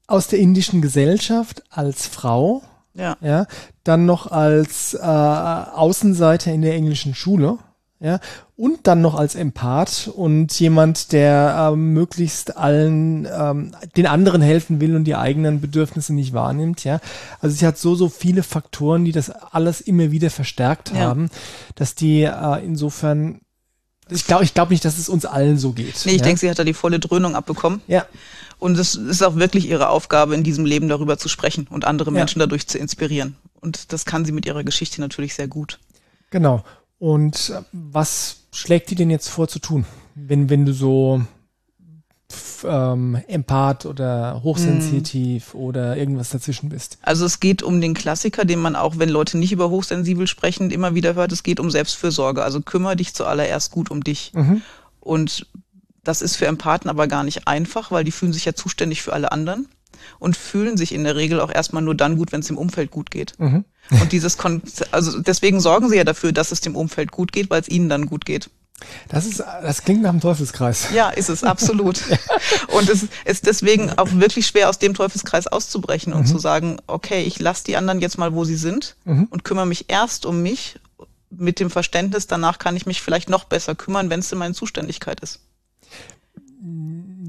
aus 0.09 0.27
der 0.27 0.41
indischen 0.41 0.83
Gesellschaft 0.83 1.63
als 1.71 2.09
Frau, 2.09 2.65
ja, 2.95 3.17
ja 3.21 3.47
dann 3.85 4.07
noch 4.07 4.27
als 4.27 4.95
äh, 4.95 4.99
Außenseiter 4.99 6.53
in 6.53 6.63
der 6.63 6.75
englischen 6.75 7.15
Schule, 7.15 7.59
ja, 8.03 8.19
und 8.57 8.89
dann 8.89 9.01
noch 9.01 9.15
als 9.15 9.37
Empath 9.37 10.11
und 10.13 10.59
jemand, 10.59 11.13
der 11.13 11.71
ähm, 11.73 11.93
möglichst 11.93 12.57
allen 12.57 13.29
ähm, 13.33 13.77
den 13.97 14.09
anderen 14.09 14.43
helfen 14.43 14.81
will 14.81 14.97
und 14.97 15.05
die 15.05 15.15
eigenen 15.15 15.61
Bedürfnisse 15.61 16.13
nicht 16.13 16.33
wahrnimmt, 16.33 16.83
ja. 16.83 17.01
Also 17.41 17.55
sie 17.55 17.65
hat 17.65 17.79
so 17.79 17.95
so 17.95 18.09
viele 18.09 18.43
Faktoren, 18.43 19.05
die 19.05 19.13
das 19.13 19.31
alles 19.31 19.81
immer 19.81 20.11
wieder 20.11 20.31
verstärkt 20.31 20.93
haben, 20.93 21.31
dass 21.77 21.95
die 21.95 22.23
äh, 22.23 22.65
insofern 22.65 23.41
ich 24.11 24.27
glaube 24.27 24.43
ich 24.43 24.53
glaube 24.53 24.73
nicht, 24.73 24.85
dass 24.85 24.99
es 24.99 25.09
uns 25.09 25.25
allen 25.25 25.57
so 25.57 25.73
geht. 25.73 26.05
Nee, 26.05 26.13
ich 26.13 26.19
ja? 26.19 26.25
denke, 26.25 26.41
sie 26.41 26.51
hat 26.51 26.59
da 26.59 26.65
die 26.65 26.75
volle 26.75 26.99
Dröhnung 26.99 27.37
abbekommen. 27.37 27.83
Ja. 27.87 28.05
Und 28.59 28.79
es 28.79 28.97
ist 28.97 29.23
auch 29.23 29.37
wirklich 29.37 29.69
ihre 29.69 29.89
Aufgabe, 29.89 30.35
in 30.35 30.43
diesem 30.43 30.65
Leben 30.65 30.89
darüber 30.89 31.19
zu 31.19 31.29
sprechen 31.29 31.69
und 31.71 31.85
andere 31.85 32.11
Menschen 32.11 32.41
ja. 32.41 32.47
dadurch 32.47 32.67
zu 32.67 32.79
inspirieren. 32.79 33.37
Und 33.61 33.93
das 33.93 34.05
kann 34.05 34.25
sie 34.25 34.33
mit 34.33 34.45
ihrer 34.45 34.65
Geschichte 34.65 35.01
natürlich 35.01 35.35
sehr 35.35 35.49
gut. 35.49 35.79
Genau. 36.31 36.65
Und 37.03 37.53
was 37.73 38.43
schlägt 38.53 38.93
dir 38.93 38.95
denn 38.95 39.11
jetzt 39.11 39.29
vor 39.29 39.49
zu 39.49 39.59
tun, 39.59 39.87
wenn, 40.15 40.49
wenn 40.49 40.65
du 40.65 40.73
so 40.73 41.21
ähm, 42.63 43.21
Empath 43.27 43.87
oder 43.87 44.41
hochsensitiv 44.45 45.53
mm. 45.53 45.57
oder 45.57 45.97
irgendwas 45.97 46.31
dazwischen 46.31 46.69
bist? 46.69 46.99
Also 47.03 47.27
es 47.27 47.41
geht 47.41 47.65
um 47.65 47.81
den 47.81 47.95
Klassiker, 47.95 48.45
den 48.45 48.61
man 48.61 48.77
auch, 48.77 49.01
wenn 49.01 49.09
Leute 49.09 49.37
nicht 49.37 49.51
über 49.51 49.69
hochsensibel 49.69 50.29
sprechen, 50.29 50.71
immer 50.71 50.95
wieder 50.95 51.17
hört. 51.17 51.33
Es 51.33 51.43
geht 51.43 51.59
um 51.59 51.73
Selbstfürsorge. 51.73 52.45
Also 52.45 52.61
kümmere 52.61 52.95
dich 52.95 53.15
zuallererst 53.15 53.73
gut 53.73 53.91
um 53.91 54.05
dich. 54.05 54.31
Mhm. 54.33 54.63
Und 55.01 55.49
das 56.05 56.23
ist 56.23 56.37
für 56.37 56.47
Empathen 56.47 56.89
aber 56.89 57.09
gar 57.09 57.25
nicht 57.25 57.49
einfach, 57.49 57.91
weil 57.91 58.05
die 58.05 58.13
fühlen 58.13 58.33
sich 58.33 58.45
ja 58.45 58.55
zuständig 58.55 59.03
für 59.03 59.13
alle 59.13 59.33
anderen 59.33 59.67
und 60.19 60.37
fühlen 60.37 60.77
sich 60.77 60.93
in 60.93 61.05
der 61.05 61.17
Regel 61.17 61.41
auch 61.41 61.51
erstmal 61.51 61.83
nur 61.83 61.95
dann 61.95 62.17
gut, 62.17 62.33
wenn 62.33 62.41
es 62.41 62.47
dem 62.47 62.59
Umfeld 62.59 62.91
gut 62.91 63.11
geht. 63.11 63.39
Mhm. 63.39 63.65
Und 63.91 64.13
dieses 64.13 64.39
Kon 64.39 64.63
also 64.91 65.21
deswegen 65.21 65.61
sorgen 65.61 65.89
sie 65.89 65.97
ja 65.97 66.05
dafür, 66.05 66.33
dass 66.33 66.53
es 66.53 66.61
dem 66.61 66.77
Umfeld 66.77 67.11
gut 67.13 67.33
geht, 67.33 67.51
weil 67.51 67.61
es 67.61 67.69
ihnen 67.69 67.89
dann 67.89 68.07
gut 68.07 68.25
geht. 68.25 68.51
Das 69.09 69.27
ist, 69.27 69.39
das 69.41 69.85
klingt 69.85 70.03
nach 70.03 70.11
einem 70.11 70.21
Teufelskreis. 70.21 70.89
Ja, 70.93 71.11
ist 71.11 71.29
es, 71.29 71.45
absolut. 71.45 72.03
Und 72.69 72.89
es 72.89 73.07
ist 73.25 73.47
deswegen 73.47 73.91
auch 73.91 74.09
wirklich 74.13 74.47
schwer, 74.47 74.69
aus 74.69 74.79
dem 74.79 74.95
Teufelskreis 74.95 75.47
auszubrechen 75.47 76.13
und 76.13 76.23
mhm. 76.23 76.27
zu 76.27 76.39
sagen, 76.39 76.79
okay, 76.89 77.23
ich 77.23 77.39
lasse 77.39 77.65
die 77.65 77.77
anderen 77.77 78.01
jetzt 78.01 78.19
mal, 78.19 78.35
wo 78.35 78.45
sie 78.45 78.57
sind 78.57 78.97
mhm. 79.05 79.29
und 79.31 79.45
kümmere 79.45 79.67
mich 79.67 79.85
erst 79.89 80.27
um 80.27 80.43
mich 80.43 80.81
mit 81.31 81.61
dem 81.61 81.71
Verständnis, 81.71 82.27
danach 82.27 82.59
kann 82.59 82.77
ich 82.77 82.87
mich 82.87 83.01
vielleicht 83.01 83.31
noch 83.31 83.45
besser 83.45 83.75
kümmern, 83.75 84.11
wenn 84.11 84.21
es 84.21 84.33
in 84.33 84.39
meine 84.39 84.55
Zuständigkeit 84.55 85.21
ist 85.21 85.41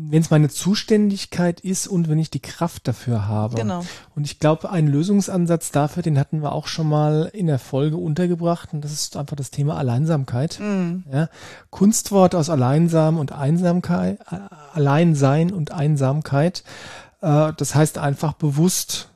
wenn 0.09 0.21
es 0.21 0.31
meine 0.31 0.49
Zuständigkeit 0.49 1.59
ist 1.59 1.87
und 1.87 2.09
wenn 2.09 2.19
ich 2.19 2.29
die 2.29 2.41
Kraft 2.41 2.87
dafür 2.87 3.27
habe. 3.27 3.55
Genau. 3.55 3.85
Und 4.15 4.25
ich 4.25 4.39
glaube, 4.39 4.69
ein 4.69 4.87
Lösungsansatz 4.87 5.71
dafür, 5.71 6.03
den 6.03 6.19
hatten 6.19 6.41
wir 6.41 6.51
auch 6.51 6.67
schon 6.67 6.89
mal 6.89 7.29
in 7.33 7.47
der 7.47 7.59
Folge 7.59 7.97
untergebracht, 7.97 8.73
und 8.73 8.83
das 8.83 8.91
ist 8.91 9.17
einfach 9.17 9.35
das 9.35 9.51
Thema 9.51 9.77
Alleinsamkeit. 9.77 10.59
Mhm. 10.59 11.03
Ja, 11.11 11.29
Kunstwort 11.69 12.35
aus 12.35 12.49
Alleinsam 12.49 13.17
und 13.17 13.31
Einsamkeit, 13.31 14.19
äh, 14.31 14.37
Alleinsein 14.73 15.51
und 15.51 15.71
Einsamkeit. 15.71 16.63
Äh, 17.21 17.53
das 17.55 17.75
heißt 17.75 17.97
einfach 17.97 18.33
bewusst 18.33 19.09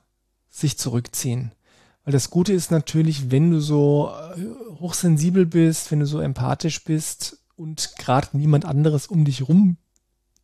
sich 0.50 0.78
zurückziehen. 0.78 1.52
Weil 2.04 2.14
das 2.14 2.30
Gute 2.30 2.54
ist 2.54 2.72
natürlich, 2.72 3.32
wenn 3.32 3.52
du 3.52 3.60
so 3.60 4.12
äh, 4.36 4.80
hochsensibel 4.80 5.46
bist, 5.46 5.92
wenn 5.92 6.00
du 6.00 6.06
so 6.06 6.20
empathisch 6.20 6.84
bist 6.84 7.38
und 7.56 7.94
gerade 7.98 8.30
niemand 8.34 8.66
anderes 8.66 9.08
um 9.08 9.26
dich 9.26 9.48
rum 9.48 9.78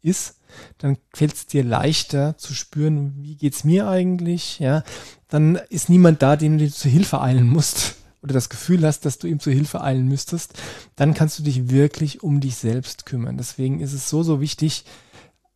ist, 0.03 0.35
dann 0.77 0.97
fällt 1.13 1.33
es 1.33 1.47
dir 1.47 1.63
leichter 1.63 2.37
zu 2.37 2.53
spüren, 2.53 3.13
wie 3.17 3.35
geht's 3.35 3.63
mir 3.63 3.87
eigentlich, 3.87 4.59
ja. 4.59 4.83
Dann 5.27 5.55
ist 5.69 5.89
niemand 5.89 6.21
da, 6.21 6.35
dem 6.35 6.57
du 6.57 6.71
zur 6.71 6.91
Hilfe 6.91 7.21
eilen 7.21 7.47
musst 7.47 7.95
oder 8.21 8.33
das 8.33 8.49
Gefühl 8.49 8.85
hast, 8.85 9.05
dass 9.05 9.17
du 9.17 9.27
ihm 9.27 9.39
zur 9.39 9.53
Hilfe 9.53 9.81
eilen 9.81 10.07
müsstest. 10.07 10.53
Dann 10.95 11.13
kannst 11.13 11.39
du 11.39 11.43
dich 11.43 11.69
wirklich 11.69 12.21
um 12.21 12.39
dich 12.39 12.55
selbst 12.55 13.05
kümmern. 13.05 13.37
Deswegen 13.37 13.79
ist 13.79 13.93
es 13.93 14.09
so, 14.09 14.23
so 14.23 14.41
wichtig, 14.41 14.85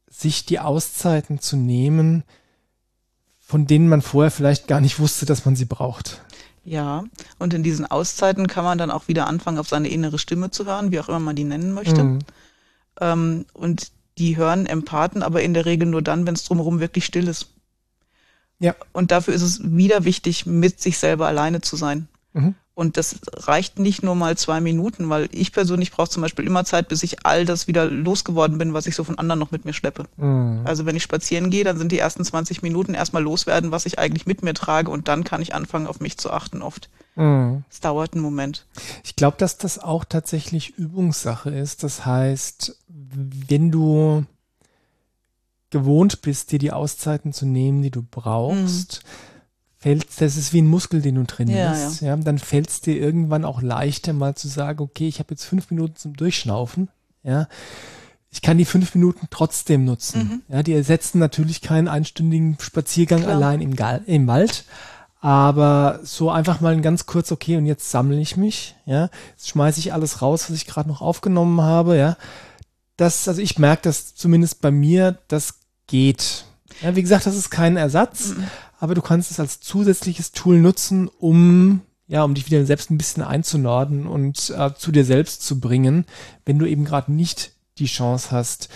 sich 0.09 0.45
die 0.45 0.59
Auszeiten 0.59 1.39
zu 1.39 1.57
nehmen, 1.57 2.23
von 3.37 3.67
denen 3.67 3.87
man 3.87 4.01
vorher 4.01 4.31
vielleicht 4.31 4.67
gar 4.67 4.81
nicht 4.81 4.99
wusste, 4.99 5.25
dass 5.25 5.45
man 5.45 5.55
sie 5.55 5.65
braucht. 5.65 6.21
Ja, 6.63 7.05
und 7.39 7.53
in 7.53 7.63
diesen 7.63 7.85
Auszeiten 7.85 8.47
kann 8.47 8.65
man 8.65 8.77
dann 8.77 8.91
auch 8.91 9.07
wieder 9.07 9.27
anfangen, 9.27 9.57
auf 9.57 9.69
seine 9.69 9.87
innere 9.87 10.19
Stimme 10.19 10.51
zu 10.51 10.65
hören, 10.65 10.91
wie 10.91 10.99
auch 10.99 11.07
immer 11.07 11.19
man 11.19 11.35
die 11.37 11.45
nennen 11.45 11.71
möchte. 11.71 12.03
Mhm. 12.03 12.19
Ähm, 12.99 13.45
und 13.53 13.91
die 14.17 14.37
hören 14.37 14.65
Empathen 14.65 15.23
aber 15.23 15.41
in 15.41 15.53
der 15.53 15.65
Regel 15.65 15.87
nur 15.87 16.01
dann, 16.01 16.25
wenn 16.25 16.33
es 16.33 16.43
drumherum 16.43 16.79
wirklich 16.79 17.05
still 17.05 17.27
ist. 17.27 17.49
Ja. 18.59 18.75
Und 18.91 19.11
dafür 19.11 19.33
ist 19.33 19.43
es 19.43 19.61
wieder 19.63 20.03
wichtig, 20.03 20.45
mit 20.45 20.81
sich 20.81 20.97
selber 20.97 21.27
alleine 21.27 21.61
zu 21.61 21.75
sein. 21.75 22.07
Mhm. 22.33 22.55
Und 22.77 22.95
das 22.95 23.15
reicht 23.33 23.79
nicht 23.79 24.03
nur 24.03 24.13
mal 24.13 24.37
zwei 24.37 24.61
Minuten, 24.61 25.09
weil 25.09 25.29
ich 25.31 25.51
persönlich 25.51 25.91
brauche 25.91 26.11
zum 26.11 26.21
Beispiel 26.21 26.45
immer 26.45 26.63
Zeit, 26.63 26.89
bis 26.89 27.01
ich 27.01 27.25
all 27.25 27.43
das 27.43 27.65
wieder 27.65 27.85
losgeworden 27.89 28.59
bin, 28.59 28.75
was 28.75 28.85
ich 28.85 28.95
so 28.95 29.03
von 29.03 29.17
anderen 29.17 29.39
noch 29.39 29.49
mit 29.49 29.65
mir 29.65 29.73
schleppe. 29.73 30.03
Mhm. 30.17 30.61
Also 30.63 30.85
wenn 30.85 30.95
ich 30.95 31.01
spazieren 31.01 31.49
gehe, 31.49 31.63
dann 31.63 31.79
sind 31.79 31.91
die 31.91 31.97
ersten 31.97 32.23
20 32.23 32.61
Minuten 32.61 32.93
erstmal 32.93 33.23
loswerden, 33.23 33.71
was 33.71 33.87
ich 33.87 33.97
eigentlich 33.97 34.27
mit 34.27 34.43
mir 34.43 34.53
trage 34.53 34.91
und 34.91 35.07
dann 35.07 35.23
kann 35.23 35.41
ich 35.41 35.55
anfangen, 35.55 35.87
auf 35.87 35.99
mich 36.01 36.19
zu 36.19 36.29
achten 36.29 36.61
oft. 36.61 36.91
Mhm. 37.15 37.63
Es 37.67 37.79
dauert 37.79 38.13
einen 38.13 38.21
Moment. 38.21 38.67
Ich 39.03 39.15
glaube, 39.15 39.37
dass 39.39 39.57
das 39.57 39.79
auch 39.79 40.05
tatsächlich 40.05 40.77
Übungssache 40.77 41.49
ist. 41.49 41.81
Das 41.81 42.05
heißt, 42.05 42.77
wenn 42.87 43.71
du 43.71 44.23
gewohnt 45.71 46.21
bist, 46.21 46.51
dir 46.51 46.59
die 46.59 46.71
Auszeiten 46.71 47.33
zu 47.33 47.47
nehmen, 47.47 47.81
die 47.81 47.89
du 47.89 48.03
brauchst, 48.03 49.03
mhm. 49.03 49.26
Fällt, 49.77 50.05
das 50.19 50.37
ist 50.37 50.53
wie 50.53 50.61
ein 50.61 50.67
Muskel, 50.67 51.01
den 51.01 51.15
du 51.15 51.23
trainierst, 51.23 52.01
ja, 52.01 52.07
ja. 52.07 52.15
ja 52.15 52.21
dann 52.21 52.39
fällt 52.39 52.69
es 52.69 52.81
dir 52.81 52.97
irgendwann 52.97 53.45
auch 53.45 53.61
leichter, 53.61 54.13
mal 54.13 54.35
zu 54.35 54.47
sagen, 54.47 54.81
okay, 54.81 55.07
ich 55.07 55.19
habe 55.19 55.31
jetzt 55.31 55.45
fünf 55.45 55.69
Minuten 55.69 55.95
zum 55.95 56.15
Durchschnaufen, 56.15 56.89
ja. 57.23 57.47
Ich 58.29 58.41
kann 58.41 58.57
die 58.57 58.65
fünf 58.65 58.93
Minuten 58.93 59.27
trotzdem 59.29 59.85
nutzen. 59.85 60.43
Mhm. 60.49 60.53
Ja, 60.53 60.61
die 60.61 60.73
ersetzen 60.73 61.17
natürlich 61.17 61.61
keinen 61.61 61.87
einstündigen 61.87 62.57
Spaziergang 62.59 63.21
Klar. 63.21 63.35
allein 63.35 63.61
im, 63.61 63.75
Gal 63.75 64.01
im 64.05 64.27
Wald, 64.27 64.65
aber 65.21 65.99
so 66.03 66.29
einfach 66.29 66.59
mal 66.59 66.73
ein 66.73 66.81
ganz 66.81 67.05
kurz, 67.05 67.31
okay, 67.31 67.57
und 67.57 67.65
jetzt 67.65 67.89
sammle 67.89 68.19
ich 68.19 68.37
mich, 68.37 68.75
ja, 68.85 69.09
jetzt 69.31 69.49
schmeiße 69.49 69.79
ich 69.79 69.93
alles 69.93 70.21
raus, 70.21 70.49
was 70.49 70.57
ich 70.57 70.67
gerade 70.67 70.89
noch 70.89 71.01
aufgenommen 71.01 71.61
habe, 71.61 71.97
ja. 71.97 72.17
Das, 72.97 73.27
also 73.27 73.41
ich 73.41 73.59
merke 73.59 73.83
das 73.83 74.15
zumindest 74.15 74.61
bei 74.61 74.71
mir, 74.71 75.19
das 75.27 75.59
geht. 75.85 76.45
Ja, 76.81 76.95
wie 76.95 77.01
gesagt, 77.01 77.25
das 77.25 77.35
ist 77.35 77.49
kein 77.49 77.77
Ersatz, 77.77 78.29
mhm. 78.29 78.43
Aber 78.79 78.95
du 78.95 79.01
kannst 79.01 79.31
es 79.31 79.39
als 79.39 79.59
zusätzliches 79.59 80.31
Tool 80.31 80.59
nutzen, 80.59 81.07
um 81.07 81.81
ja, 82.07 82.23
um 82.23 82.33
dich 82.33 82.45
wieder 82.45 82.65
selbst 82.65 82.89
ein 82.89 82.97
bisschen 82.97 83.23
einzunorden 83.23 84.07
und 84.07 84.49
äh, 84.49 84.73
zu 84.73 84.91
dir 84.91 85.03
selbst 85.03 85.43
zu 85.43 85.59
bringen, 85.59 86.05
wenn 86.45 86.57
du 86.57 86.65
eben 86.65 86.85
gerade 86.85 87.11
nicht 87.11 87.51
die 87.79 87.85
Chance 87.85 88.31
hast, 88.31 88.69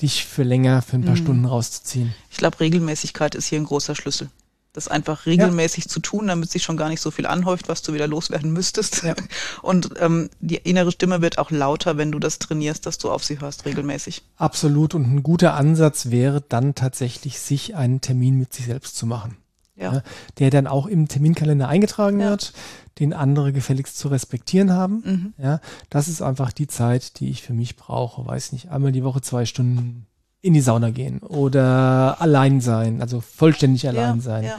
dich 0.00 0.24
für 0.24 0.42
länger, 0.42 0.82
für 0.82 0.96
ein 0.96 1.04
paar 1.04 1.14
mhm. 1.14 1.20
Stunden 1.22 1.44
rauszuziehen. 1.44 2.14
Ich 2.30 2.38
glaube, 2.38 2.60
Regelmäßigkeit 2.60 3.34
ist 3.34 3.46
hier 3.46 3.58
ein 3.58 3.64
großer 3.64 3.94
Schlüssel. 3.94 4.30
Das 4.72 4.86
einfach 4.86 5.26
regelmäßig 5.26 5.84
ja. 5.84 5.90
zu 5.90 6.00
tun, 6.00 6.28
damit 6.28 6.50
sich 6.50 6.62
schon 6.62 6.76
gar 6.76 6.88
nicht 6.88 7.00
so 7.00 7.10
viel 7.10 7.26
anhäuft, 7.26 7.68
was 7.68 7.82
du 7.82 7.94
wieder 7.94 8.06
loswerden 8.06 8.52
müsstest. 8.52 9.02
Ja. 9.02 9.14
Und 9.62 9.90
ähm, 9.98 10.30
die 10.40 10.56
innere 10.56 10.92
Stimme 10.92 11.20
wird 11.20 11.38
auch 11.38 11.50
lauter, 11.50 11.96
wenn 11.96 12.12
du 12.12 12.18
das 12.18 12.38
trainierst, 12.38 12.86
dass 12.86 12.98
du 12.98 13.10
auf 13.10 13.24
sie 13.24 13.40
hörst 13.40 13.64
regelmäßig. 13.64 14.22
Absolut. 14.36 14.94
Und 14.94 15.10
ein 15.10 15.22
guter 15.22 15.54
Ansatz 15.54 16.10
wäre 16.10 16.42
dann 16.46 16.74
tatsächlich, 16.74 17.40
sich 17.40 17.74
einen 17.74 18.00
Termin 18.00 18.38
mit 18.38 18.54
sich 18.54 18.66
selbst 18.66 18.96
zu 18.96 19.06
machen 19.06 19.36
ja. 19.78 19.94
ja. 19.94 20.02
der 20.38 20.50
dann 20.50 20.66
auch 20.66 20.86
im 20.86 21.08
Terminkalender 21.08 21.68
eingetragen 21.68 22.20
ja. 22.20 22.30
wird, 22.30 22.52
den 22.98 23.12
andere 23.12 23.52
gefälligst 23.52 23.98
zu 23.98 24.08
respektieren 24.08 24.72
haben. 24.72 25.02
Mhm. 25.04 25.34
Ja, 25.42 25.60
das 25.90 26.08
ist 26.08 26.22
einfach 26.22 26.52
die 26.52 26.66
Zeit, 26.66 27.20
die 27.20 27.30
ich 27.30 27.42
für 27.42 27.54
mich 27.54 27.76
brauche. 27.76 28.26
Weiß 28.26 28.52
nicht, 28.52 28.70
einmal 28.70 28.92
die 28.92 29.04
Woche 29.04 29.20
zwei 29.20 29.44
Stunden 29.44 30.06
in 30.40 30.54
die 30.54 30.60
Sauna 30.60 30.90
gehen 30.90 31.20
oder 31.20 32.20
allein 32.20 32.60
sein, 32.60 33.00
also 33.00 33.20
vollständig 33.20 33.88
allein 33.88 34.16
ja, 34.16 34.22
sein. 34.22 34.50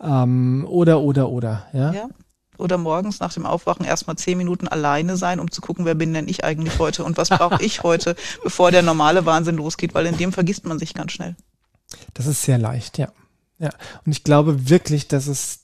Ähm, 0.00 0.66
oder, 0.68 1.00
oder, 1.00 1.30
oder, 1.30 1.66
ja. 1.72 1.92
ja. 1.92 2.08
Oder 2.58 2.78
morgens 2.78 3.20
nach 3.20 3.32
dem 3.34 3.44
Aufwachen 3.44 3.84
erstmal 3.84 4.16
zehn 4.16 4.38
Minuten 4.38 4.66
alleine 4.66 5.16
sein, 5.16 5.40
um 5.40 5.50
zu 5.50 5.60
gucken, 5.60 5.84
wer 5.84 5.94
bin 5.94 6.14
denn 6.14 6.28
ich 6.28 6.42
eigentlich 6.44 6.78
heute 6.78 7.04
und 7.04 7.18
was 7.18 7.28
brauche 7.28 7.62
ich 7.62 7.82
heute, 7.82 8.16
bevor 8.44 8.70
der 8.70 8.82
normale 8.82 9.26
Wahnsinn 9.26 9.56
losgeht, 9.56 9.94
weil 9.94 10.06
in 10.06 10.16
dem 10.16 10.32
vergisst 10.32 10.64
man 10.64 10.78
sich 10.78 10.94
ganz 10.94 11.12
schnell. 11.12 11.36
Das 12.14 12.26
ist 12.26 12.42
sehr 12.42 12.58
leicht, 12.58 12.98
ja. 12.98 13.08
Ja, 13.58 13.70
und 14.04 14.12
ich 14.12 14.24
glaube 14.24 14.68
wirklich, 14.68 15.08
dass 15.08 15.26
es 15.26 15.60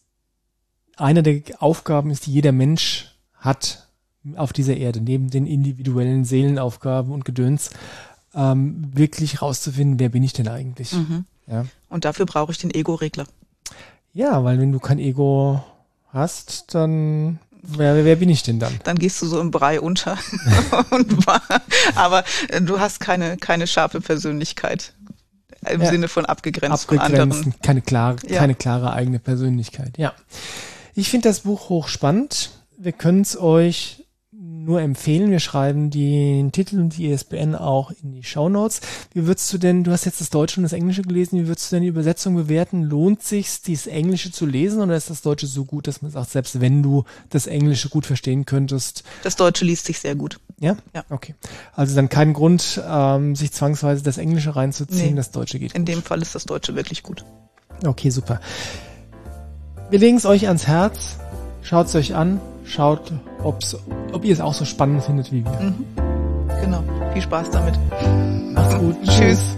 eine 0.97 1.23
der 1.23 1.43
Aufgaben 1.59 2.11
ist, 2.11 2.27
die 2.27 2.33
jeder 2.33 2.53
Mensch 2.53 3.15
hat 3.35 3.89
auf 4.37 4.53
dieser 4.53 4.77
Erde, 4.77 5.01
neben 5.01 5.31
den 5.31 5.47
individuellen 5.47 6.25
Seelenaufgaben 6.25 7.13
und 7.13 7.25
Gedöns, 7.25 7.71
ähm, 8.35 8.91
wirklich 8.95 9.43
rauszufinden, 9.43 9.99
wer 9.99 10.09
bin 10.09 10.23
ich 10.23 10.33
denn 10.33 10.49
eigentlich? 10.49 10.93
Mhm. 10.93 11.25
Ja. 11.47 11.67
Und 11.89 12.05
dafür 12.05 12.25
brauche 12.25 12.53
ich 12.53 12.59
den 12.59 12.73
Ego-Regler. 12.73 13.27
Ja, 14.15 14.45
weil 14.45 14.59
wenn 14.61 14.73
du 14.73 14.79
kein 14.79 14.99
Ego 14.99 15.63
hast, 16.13 16.75
dann 16.75 17.41
Wer, 17.65 18.05
wer 18.05 18.17
bin 18.17 18.29
ich 18.29 18.43
denn 18.43 18.59
dann? 18.59 18.81
Dann 18.83 18.99
gehst 18.99 19.23
du 19.23 19.27
so 19.27 19.41
im 19.41 19.53
Brei 19.53 19.81
unter. 19.81 20.19
aber 21.95 22.25
du 22.61 22.81
hast 22.81 22.99
keine, 22.99 23.37
keine 23.37 23.69
scharfe 23.69 24.01
Persönlichkeit 24.01 24.95
im 25.70 25.81
ja. 25.81 25.90
Sinne 25.90 26.09
von 26.09 26.27
abgegrenzt, 26.27 26.85
abgegrenzt 26.85 27.16
von 27.16 27.22
anderen. 27.22 27.55
Keine 27.62 27.83
klare, 27.83 28.16
ja. 28.29 28.38
keine 28.38 28.55
klare 28.55 28.92
eigene 28.92 29.18
Persönlichkeit. 29.18 29.96
Ja. 29.98 30.12
Ich 30.94 31.09
finde 31.09 31.29
das 31.29 31.40
Buch 31.40 31.68
hochspannend. 31.68 32.51
Wir 32.77 32.92
können 32.92 33.22
es 33.22 33.38
euch 33.38 34.03
nur 34.64 34.81
empfehlen. 34.81 35.31
Wir 35.31 35.40
schreiben 35.40 35.90
den 35.90 36.53
Titel 36.53 36.81
und 36.81 36.96
die 36.96 37.11
ISBN 37.11 37.55
auch 37.55 37.92
in 38.03 38.12
die 38.12 38.22
Show 38.22 38.48
Notes. 38.48 38.81
Wie 39.12 39.27
würdest 39.27 39.53
du 39.53 39.59
denn, 39.59 39.85
du 39.85 39.92
hast 39.92 40.05
jetzt 40.05 40.20
das 40.20 40.31
Deutsche 40.31 40.59
und 40.59 40.64
das 40.64 40.72
Englische 40.72 41.03
gelesen, 41.03 41.38
wie 41.38 41.46
würdest 41.48 41.70
du 41.70 41.77
denn 41.77 41.83
die 41.83 41.88
Übersetzung 41.88 42.35
bewerten? 42.35 42.83
Lohnt 42.83 43.22
sich 43.22 43.62
dieses 43.62 43.87
Englische 43.87 44.31
zu 44.31 44.46
lesen 44.46 44.81
oder 44.81 44.96
ist 44.96 45.11
das 45.11 45.22
Deutsche 45.22 45.46
so 45.46 45.64
gut, 45.64 45.87
dass 45.87 46.03
man 46.03 46.11
sagt, 46.11 46.31
selbst 46.31 46.61
wenn 46.61 46.83
du 46.83 47.05
das 47.31 47.46
Englische 47.46 47.88
gut 47.88 48.07
verstehen 48.07 48.46
könntest? 48.46 49.05
Das 49.22 49.37
Deutsche 49.37 49.64
liest 49.64 49.87
sich 49.87 49.98
sehr 49.98 50.14
gut. 50.14 50.38
Ja? 50.62 50.77
Ja. 50.94 51.03
Okay. 51.11 51.35
Also 51.75 51.96
dann 51.96 52.09
kein 52.09 52.33
Grund, 52.33 52.81
ähm, 52.88 53.35
sich 53.35 53.53
zwangsweise 53.53 54.05
das 54.05 54.16
Englische 54.16 54.55
reinzuziehen, 54.55 55.11
nee, 55.11 55.16
das 55.16 55.33
Deutsche 55.33 55.59
geht. 55.59 55.72
In 55.72 55.85
gut. 55.85 55.88
dem 55.88 56.03
Fall 56.03 56.22
ist 56.22 56.37
das 56.37 56.44
Deutsche 56.44 56.77
wirklich 56.77 57.03
gut. 57.03 57.25
Okay, 57.85 58.11
super. 58.11 58.40
Wir 59.90 59.98
legen 59.98 60.16
es 60.16 60.25
euch 60.25 60.46
ans 60.46 60.68
Herz. 60.68 61.18
Schaut 61.62 61.87
es 61.87 61.94
euch 61.96 62.14
an. 62.14 62.40
Schaut, 62.64 63.12
ob's, 63.42 63.77
ob 64.12 64.25
ihr 64.25 64.33
es 64.33 64.40
auch 64.40 64.55
so 64.55 64.64
spannend 64.64 65.03
findet 65.03 65.33
wie 65.33 65.44
wir. 65.44 65.51
Mhm. 65.51 65.85
Genau. 66.61 66.85
Viel 67.12 67.22
Spaß 67.22 67.51
damit. 67.51 67.75
Macht's 68.55 68.79
gut. 68.79 68.96
Tschüss. 69.03 69.57